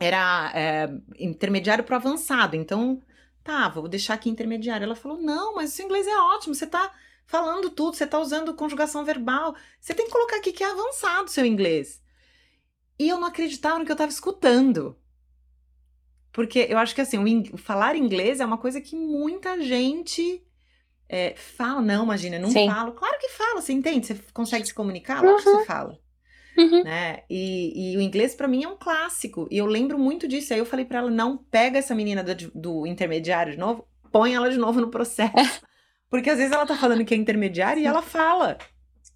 [0.00, 0.88] era é,
[1.18, 2.56] intermediário para avançado.
[2.56, 3.00] Então,
[3.42, 4.84] Tá, vou deixar aqui intermediário.
[4.84, 6.92] Ela falou: não, mas o seu inglês é ótimo, você tá
[7.26, 9.54] falando tudo, você tá usando conjugação verbal.
[9.80, 12.02] Você tem que colocar aqui que é avançado o seu inglês.
[12.98, 14.96] E eu não acreditava no que eu tava escutando.
[16.32, 17.18] Porque eu acho que assim,
[17.52, 20.44] o falar inglês é uma coisa que muita gente
[21.08, 21.80] é, fala.
[21.80, 22.68] Não, imagina, não Sim.
[22.68, 22.92] falo.
[22.92, 24.06] Claro que fala, você entende?
[24.06, 25.24] Você consegue se comunicar?
[25.24, 25.36] Uhum.
[25.36, 25.98] que você fala.
[26.60, 26.84] Uhum.
[26.84, 27.22] Né?
[27.28, 29.48] E, e, o inglês para mim é um clássico.
[29.50, 30.52] E eu lembro muito disso.
[30.52, 34.34] Aí eu falei para ela: não pega essa menina do, do, intermediário de novo, põe
[34.34, 35.62] ela de novo no processo.
[36.10, 38.58] Porque às vezes ela tá falando que é intermediário e ela fala.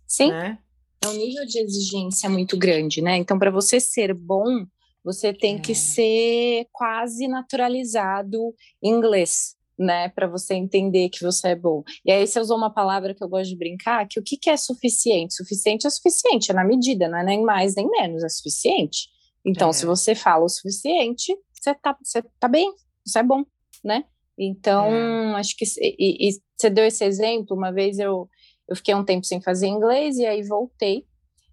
[0.06, 0.30] Sim.
[0.30, 0.58] Né?
[1.04, 3.16] É um nível de exigência muito grande, né?
[3.16, 4.64] Então, para você ser bom,
[5.04, 5.58] você tem é.
[5.58, 11.82] que ser quase naturalizado inglês né, para você entender que você é bom.
[12.04, 14.50] E aí você usou uma palavra que eu gosto de brincar, que o que, que
[14.50, 15.34] é suficiente?
[15.34, 19.08] Suficiente é suficiente, é na medida, não é nem mais nem menos, é suficiente.
[19.44, 19.72] Então, é.
[19.72, 22.72] se você fala o suficiente, você tá, você tá bem,
[23.04, 23.44] você é bom,
[23.84, 24.04] né?
[24.38, 25.34] Então, é.
[25.34, 28.28] acho que e, e, você deu esse exemplo, uma vez eu,
[28.68, 31.04] eu fiquei um tempo sem fazer inglês e aí voltei.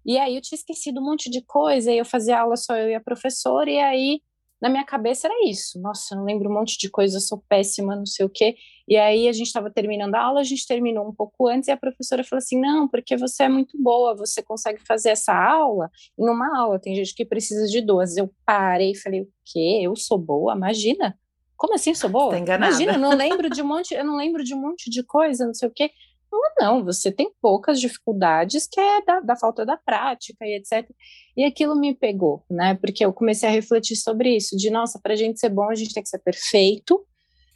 [0.04, 2.88] E aí eu tinha esquecido um monte de coisa, e eu fazia aula só eu
[2.88, 4.20] e a professora, e aí
[4.62, 5.80] na minha cabeça era isso.
[5.80, 8.54] Nossa, eu não lembro um monte de coisa, sou péssima, não sei o quê.
[8.86, 11.72] E aí a gente estava terminando a aula, a gente terminou um pouco antes e
[11.72, 15.90] a professora falou assim: "Não, porque você é muito boa, você consegue fazer essa aula
[16.16, 16.78] em uma aula.
[16.78, 18.16] Tem gente que precisa de duas".
[18.16, 19.80] Eu parei e falei: "O quê?
[19.82, 20.54] Eu sou boa?
[20.54, 21.18] Imagina".
[21.56, 22.30] Como assim sou boa?
[22.30, 22.70] Tá enganada.
[22.70, 25.44] Imagina, eu não lembro de um monte, eu não lembro de um monte de coisa,
[25.44, 25.90] não sei o quê.
[26.32, 30.88] Não, não, você tem poucas dificuldades que é da, da, falta da prática e etc.
[31.36, 32.74] E aquilo me pegou, né?
[32.74, 35.74] Porque eu comecei a refletir sobre isso, de nossa, para a gente ser bom, a
[35.74, 37.04] gente tem que ser perfeito,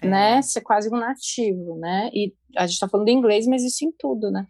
[0.00, 0.08] é.
[0.08, 0.42] né?
[0.42, 2.10] Ser quase um nativo, né?
[2.12, 4.46] E a gente tá falando inglês, mas isso em tudo, né?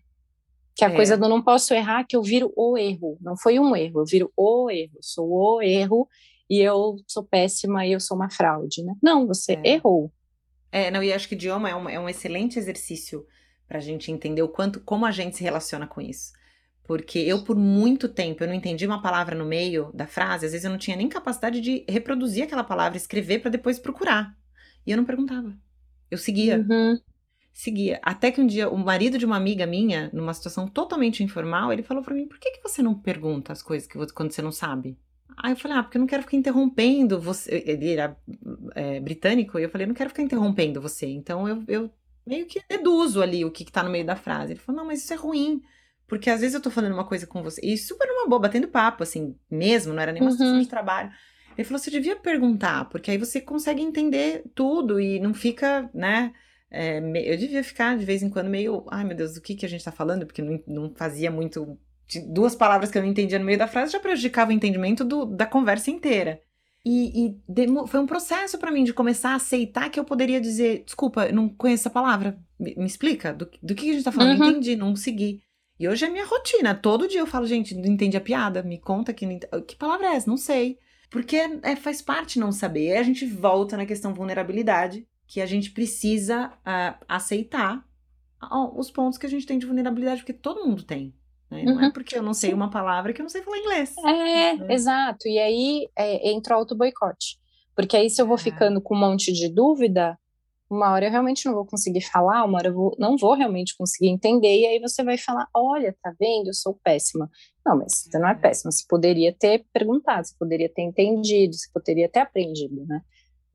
[0.77, 0.95] Que a é.
[0.95, 3.19] coisa do não posso errar, que eu viro o erro.
[3.21, 4.99] Não foi um erro, eu viro o erro.
[5.01, 6.09] Sou o erro
[6.49, 8.95] e eu sou péssima e eu sou uma fraude, né?
[9.03, 9.71] Não, você é.
[9.71, 10.13] errou.
[10.71, 13.27] É, não, e acho que idioma é um, é um excelente exercício
[13.67, 16.33] para a gente entender o quanto, como a gente se relaciona com isso.
[16.87, 20.53] Porque eu, por muito tempo, eu não entendi uma palavra no meio da frase, às
[20.53, 24.37] vezes eu não tinha nem capacidade de reproduzir aquela palavra, escrever para depois procurar.
[24.87, 25.53] E eu não perguntava.
[26.11, 26.59] Eu seguia.
[26.59, 26.99] Uhum.
[27.53, 27.99] Seguia.
[28.03, 31.83] Até que um dia, o marido de uma amiga minha, numa situação totalmente informal, ele
[31.83, 34.43] falou para mim: por que, que você não pergunta as coisas que você, quando você
[34.43, 34.97] não sabe?
[35.37, 37.63] Aí eu falei, ah, porque eu não quero ficar interrompendo você.
[37.67, 38.17] Ele era
[38.75, 41.07] é, britânico, e eu falei, eu não quero ficar interrompendo você.
[41.07, 41.91] Então eu, eu
[42.27, 44.53] meio que deduzo ali o que, que tá no meio da frase.
[44.53, 45.63] Ele falou, não, mas isso é ruim.
[46.07, 48.69] Porque às vezes eu tô falando uma coisa com você, e super uma boa, batendo
[48.69, 50.37] papo, assim, mesmo, não era nem uma uhum.
[50.37, 51.11] situação de trabalho.
[51.57, 56.33] Ele falou, você devia perguntar, porque aí você consegue entender tudo e não fica, né?
[56.71, 59.65] É, eu devia ficar de vez em quando meio, ai meu Deus, do que, que
[59.65, 60.27] a gente tá falando?
[60.27, 61.79] Porque não, não fazia muito.
[62.29, 65.25] Duas palavras que eu não entendia no meio da frase já prejudicava o entendimento do,
[65.25, 66.41] da conversa inteira.
[66.85, 70.41] E, e demo, foi um processo para mim de começar a aceitar que eu poderia
[70.41, 74.05] dizer: desculpa, eu não conheço essa palavra, me, me explica do, do que a gente
[74.05, 74.51] tá falando, uhum.
[74.51, 75.43] entendi, não segui.
[75.79, 78.79] E hoje é minha rotina, todo dia eu falo: gente, não entendi a piada, me
[78.79, 79.27] conta que,
[79.67, 80.79] que palavra é essa, não sei.
[81.11, 82.93] Porque é, faz parte não saber.
[82.93, 87.85] Aí a gente volta na questão vulnerabilidade, que a gente precisa uh, aceitar
[88.75, 91.15] os pontos que a gente tem de vulnerabilidade, porque todo mundo tem.
[91.51, 91.63] Né?
[91.63, 91.93] Não é uhum.
[91.93, 93.95] porque eu não sei uma palavra que eu não sei falar inglês.
[93.99, 94.75] É, né?
[94.75, 95.29] exato.
[95.29, 97.39] E aí é, entra o auto-boicote.
[97.75, 98.41] Porque aí, se eu vou é.
[98.41, 100.19] ficando com um monte de dúvida,
[100.69, 103.77] uma hora eu realmente não vou conseguir falar, uma hora eu vou, não vou realmente
[103.77, 107.31] conseguir entender, e aí você vai falar: olha, tá vendo, eu sou péssima.
[107.65, 111.69] Não, mas você não é péssima, você poderia ter perguntado, você poderia ter entendido, você
[111.73, 113.01] poderia ter aprendido, né?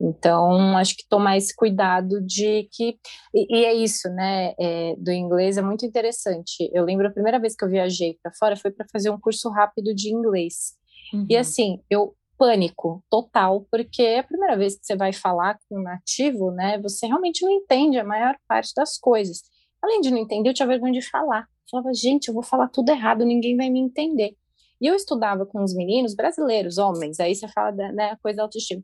[0.00, 2.96] Então, acho que tomar esse cuidado de que.
[3.32, 4.52] E, e é isso, né?
[4.58, 6.68] É, do inglês é muito interessante.
[6.72, 9.48] Eu lembro a primeira vez que eu viajei para fora foi para fazer um curso
[9.50, 10.72] rápido de inglês.
[11.14, 11.26] Uhum.
[11.30, 15.78] E assim, eu pânico total, porque é a primeira vez que você vai falar com
[15.78, 16.78] um nativo, né?
[16.80, 19.42] Você realmente não entende a maior parte das coisas.
[19.82, 21.42] Além de não entender, eu tinha vergonha de falar.
[21.42, 24.36] Eu falava, gente, eu vou falar tudo errado, ninguém vai me entender.
[24.80, 28.42] E eu estudava com os meninos brasileiros, homens, aí você fala da né, coisa da
[28.42, 28.82] autoestima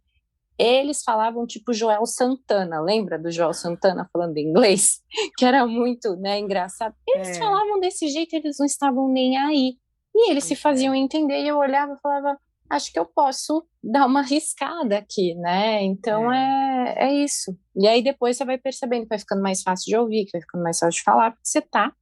[0.58, 5.00] eles falavam tipo Joel Santana, lembra do Joel Santana falando inglês?
[5.38, 6.94] Que era muito né, engraçado.
[7.06, 7.34] Eles é.
[7.34, 9.76] falavam desse jeito, eles não estavam nem aí.
[10.12, 12.36] E eles se faziam entender, e eu olhava e falava,
[12.68, 15.82] acho que eu posso dar uma riscada aqui, né?
[15.82, 16.94] Então é.
[16.96, 17.56] é, é isso.
[17.76, 20.40] E aí depois você vai percebendo que vai ficando mais fácil de ouvir, que vai
[20.40, 21.92] ficando mais fácil de falar, porque você está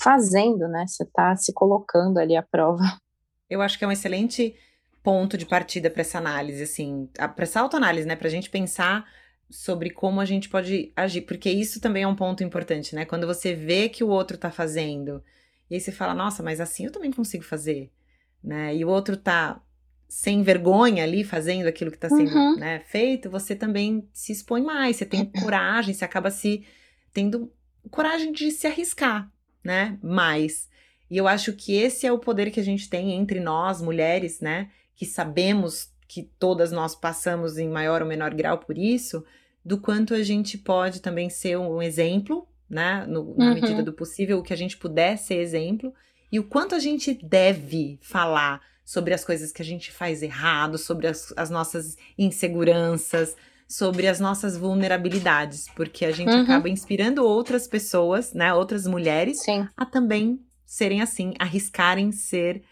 [0.00, 0.84] fazendo, né?
[0.86, 2.82] Você está se colocando ali à prova.
[3.48, 4.54] Eu acho que é um excelente
[5.02, 8.16] ponto de partida para essa análise, assim, para essa autoanálise, né?
[8.16, 9.06] Para a gente pensar
[9.50, 13.04] sobre como a gente pode agir, porque isso também é um ponto importante, né?
[13.04, 15.22] Quando você vê que o outro tá fazendo,
[15.70, 17.90] e aí você fala, nossa, mas assim eu também consigo fazer,
[18.42, 18.74] né?
[18.74, 19.60] E o outro tá
[20.12, 22.56] sem vergonha ali fazendo aquilo que está sendo uhum.
[22.56, 26.66] né, feito, você também se expõe mais, você tem coragem, você acaba se
[27.14, 27.50] tendo
[27.90, 29.30] coragem de se arriscar,
[29.64, 29.98] né?
[30.02, 30.68] Mais.
[31.10, 34.40] E eu acho que esse é o poder que a gente tem entre nós, mulheres,
[34.40, 34.68] né?
[35.02, 39.24] que sabemos que todas nós passamos em maior ou menor grau por isso,
[39.64, 43.04] do quanto a gente pode também ser um exemplo, né?
[43.08, 43.54] No, na uhum.
[43.54, 45.92] medida do possível, o que a gente puder ser exemplo,
[46.30, 48.60] e o quanto a gente deve falar
[48.92, 53.34] sobre as coisas que a gente faz errado, sobre as, as nossas inseguranças,
[53.66, 56.42] sobre as nossas vulnerabilidades, porque a gente uhum.
[56.42, 58.52] acaba inspirando outras pessoas, né?
[58.52, 59.66] Outras mulheres Sim.
[59.74, 62.62] a também serem assim, arriscarem ser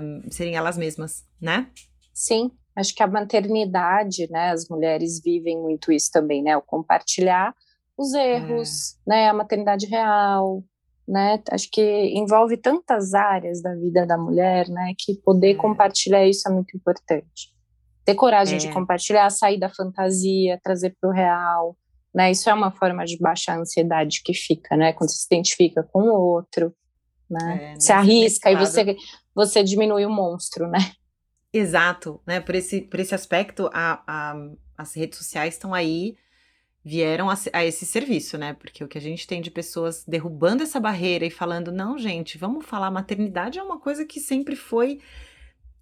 [0.00, 1.66] um, serem elas mesmas, né?
[2.14, 4.52] Sim, acho que a maternidade, né?
[4.52, 6.56] As mulheres vivem muito isso também, né?
[6.56, 7.54] O compartilhar
[7.94, 9.10] os erros, é.
[9.10, 9.28] né?
[9.28, 10.64] A maternidade real,
[11.06, 11.42] né?
[11.50, 11.82] Acho que
[12.14, 14.92] envolve tantas áreas da vida da mulher, né?
[14.98, 15.54] Que poder é.
[15.54, 17.52] compartilhar isso é muito importante.
[18.04, 18.58] Ter coragem é.
[18.58, 21.76] de compartilhar, sair da fantasia, trazer para o real,
[22.14, 22.30] né?
[22.30, 24.92] Isso é uma forma de baixar a ansiedade que fica, né?
[24.92, 26.74] Quando você se identifica com o outro,
[27.28, 27.74] né?
[27.74, 28.96] É, se arrisca e você
[29.34, 30.78] você diminui o monstro, né?
[31.52, 32.40] Exato, né?
[32.40, 34.34] Por esse, por esse aspecto, a, a
[34.76, 36.16] as redes sociais estão aí,
[36.84, 38.54] vieram a, a, esse serviço, né?
[38.54, 42.36] Porque o que a gente tem de pessoas derrubando essa barreira e falando, não, gente,
[42.36, 45.00] vamos falar, maternidade é uma coisa que sempre foi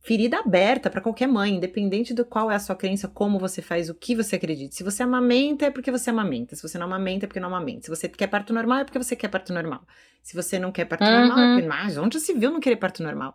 [0.03, 3.91] ferida aberta para qualquer mãe, independente do qual é a sua crença, como você faz,
[3.91, 4.75] o que você acredita.
[4.75, 6.57] Se você amamenta, é porque você amamenta.
[6.57, 7.83] Se você não amamenta, é porque não amamenta.
[7.83, 9.83] Se você quer parto normal, é porque você quer parto normal.
[10.23, 11.11] Se você não quer parto uhum.
[11.11, 13.35] normal, é porque, mas onde se viu não querer parto normal?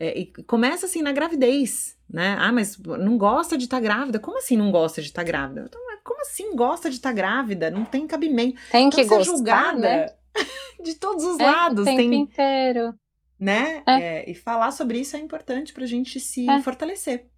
[0.00, 2.36] É, e começa assim na gravidez, né?
[2.38, 4.20] Ah, mas não gosta de estar tá grávida?
[4.20, 5.64] Como assim não gosta de estar tá grávida?
[5.66, 7.70] Então, como assim gosta de estar tá grávida?
[7.70, 8.60] Não tem cabimento.
[8.70, 10.06] Tem então, que então, gostar, julgada né?
[10.82, 11.82] de todos os é, lados.
[11.82, 12.94] O tempo tem, inteiro.
[13.38, 13.82] Né?
[13.86, 14.00] É.
[14.00, 16.62] É, e falar sobre isso é importante para a gente se é.
[16.62, 17.28] fortalecer.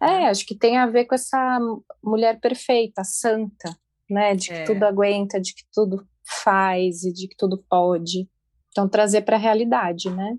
[0.00, 0.26] É, né?
[0.26, 1.58] acho que tem a ver com essa
[2.02, 3.76] mulher perfeita, santa,
[4.08, 4.34] né?
[4.34, 4.64] De que é.
[4.64, 6.06] tudo aguenta, de que tudo
[6.42, 8.28] faz e de que tudo pode.
[8.70, 10.36] Então, trazer para a realidade, né?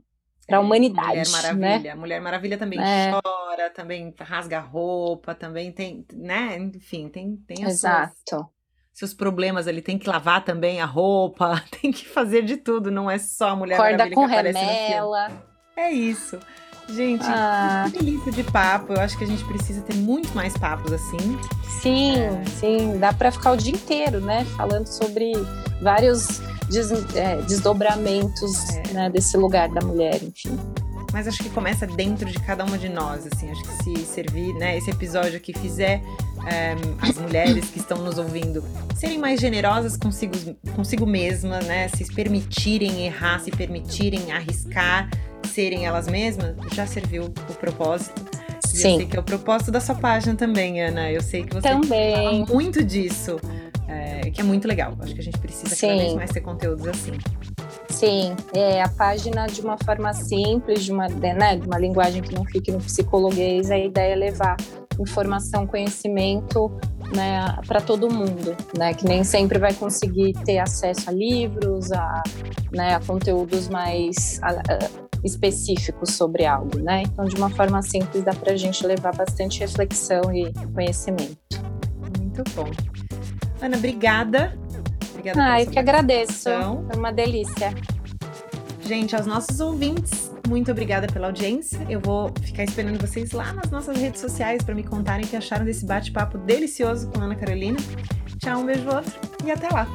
[0.47, 1.07] Para a humanidade.
[1.07, 1.79] Mulher Maravilha.
[1.79, 1.95] Né?
[1.95, 3.11] Mulher Maravilha também é.
[3.11, 6.57] chora, também rasga roupa, também tem, né?
[6.57, 8.13] Enfim, tem, tem as Exato.
[8.29, 8.45] Suas,
[8.93, 13.09] seus problemas ali, tem que lavar também a roupa, tem que fazer de tudo, não
[13.09, 15.23] é só a Mulher Corda Maravilha com que aparece remela.
[15.23, 15.45] no filme.
[15.77, 16.39] É isso.
[16.87, 17.85] Gente, ah.
[17.91, 18.93] que delícia de papo.
[18.93, 21.17] Eu acho que a gente precisa ter muito mais papos assim.
[21.81, 22.45] Sim, é.
[22.45, 22.99] sim.
[22.99, 24.45] Dá para ficar o dia inteiro, né?
[24.55, 25.33] Falando sobre
[25.81, 26.39] vários
[26.69, 28.93] des, é, desdobramentos é.
[28.93, 30.57] né, desse lugar da mulher, enfim.
[31.13, 33.49] Mas acho que começa dentro de cada uma de nós, assim.
[33.49, 36.01] Acho que se servir, né, esse episódio aqui fizer
[36.45, 38.61] é, as mulheres que estão nos ouvindo
[38.95, 40.33] serem mais generosas consigo,
[40.75, 41.87] consigo mesmas, né?
[41.87, 45.09] Se permitirem errar, se permitirem arriscar,
[45.47, 48.21] serem elas mesmas, já serviu o propósito.
[48.65, 48.75] Sim.
[48.75, 51.09] Eu sei que é o propósito da sua página também, Ana.
[51.09, 52.45] Eu sei que você também.
[52.45, 53.39] fala muito disso
[53.87, 54.95] é, que é muito legal.
[54.99, 55.87] Acho que a gente precisa Sim.
[55.87, 57.11] cada vez mais ter conteúdos assim.
[57.89, 62.33] Sim, é, a página de uma forma simples, de uma, né, de uma linguagem que
[62.33, 64.57] não fique no psicologuês, a ideia é levar
[64.99, 66.71] informação, conhecimento
[67.15, 72.23] né, para todo mundo, né, que nem sempre vai conseguir ter acesso a livros, a,
[72.71, 77.03] né, a conteúdos mais a, a, específicos sobre algo, né?
[77.03, 81.37] Então, de uma forma simples, dá para a gente levar bastante reflexão e conhecimento.
[82.19, 82.94] Muito bom.
[83.65, 84.57] Ana, obrigada.
[85.09, 86.49] Obrigada ah, eu que agradeço.
[86.49, 87.73] É uma delícia.
[88.81, 91.79] Gente, aos nossos ouvintes, muito obrigada pela audiência.
[91.89, 95.35] Eu vou ficar esperando vocês lá nas nossas redes sociais para me contarem o que
[95.35, 97.77] acharam desse bate-papo delicioso com a Ana Carolina.
[98.37, 99.87] Tchau, um beijo outro e até lá.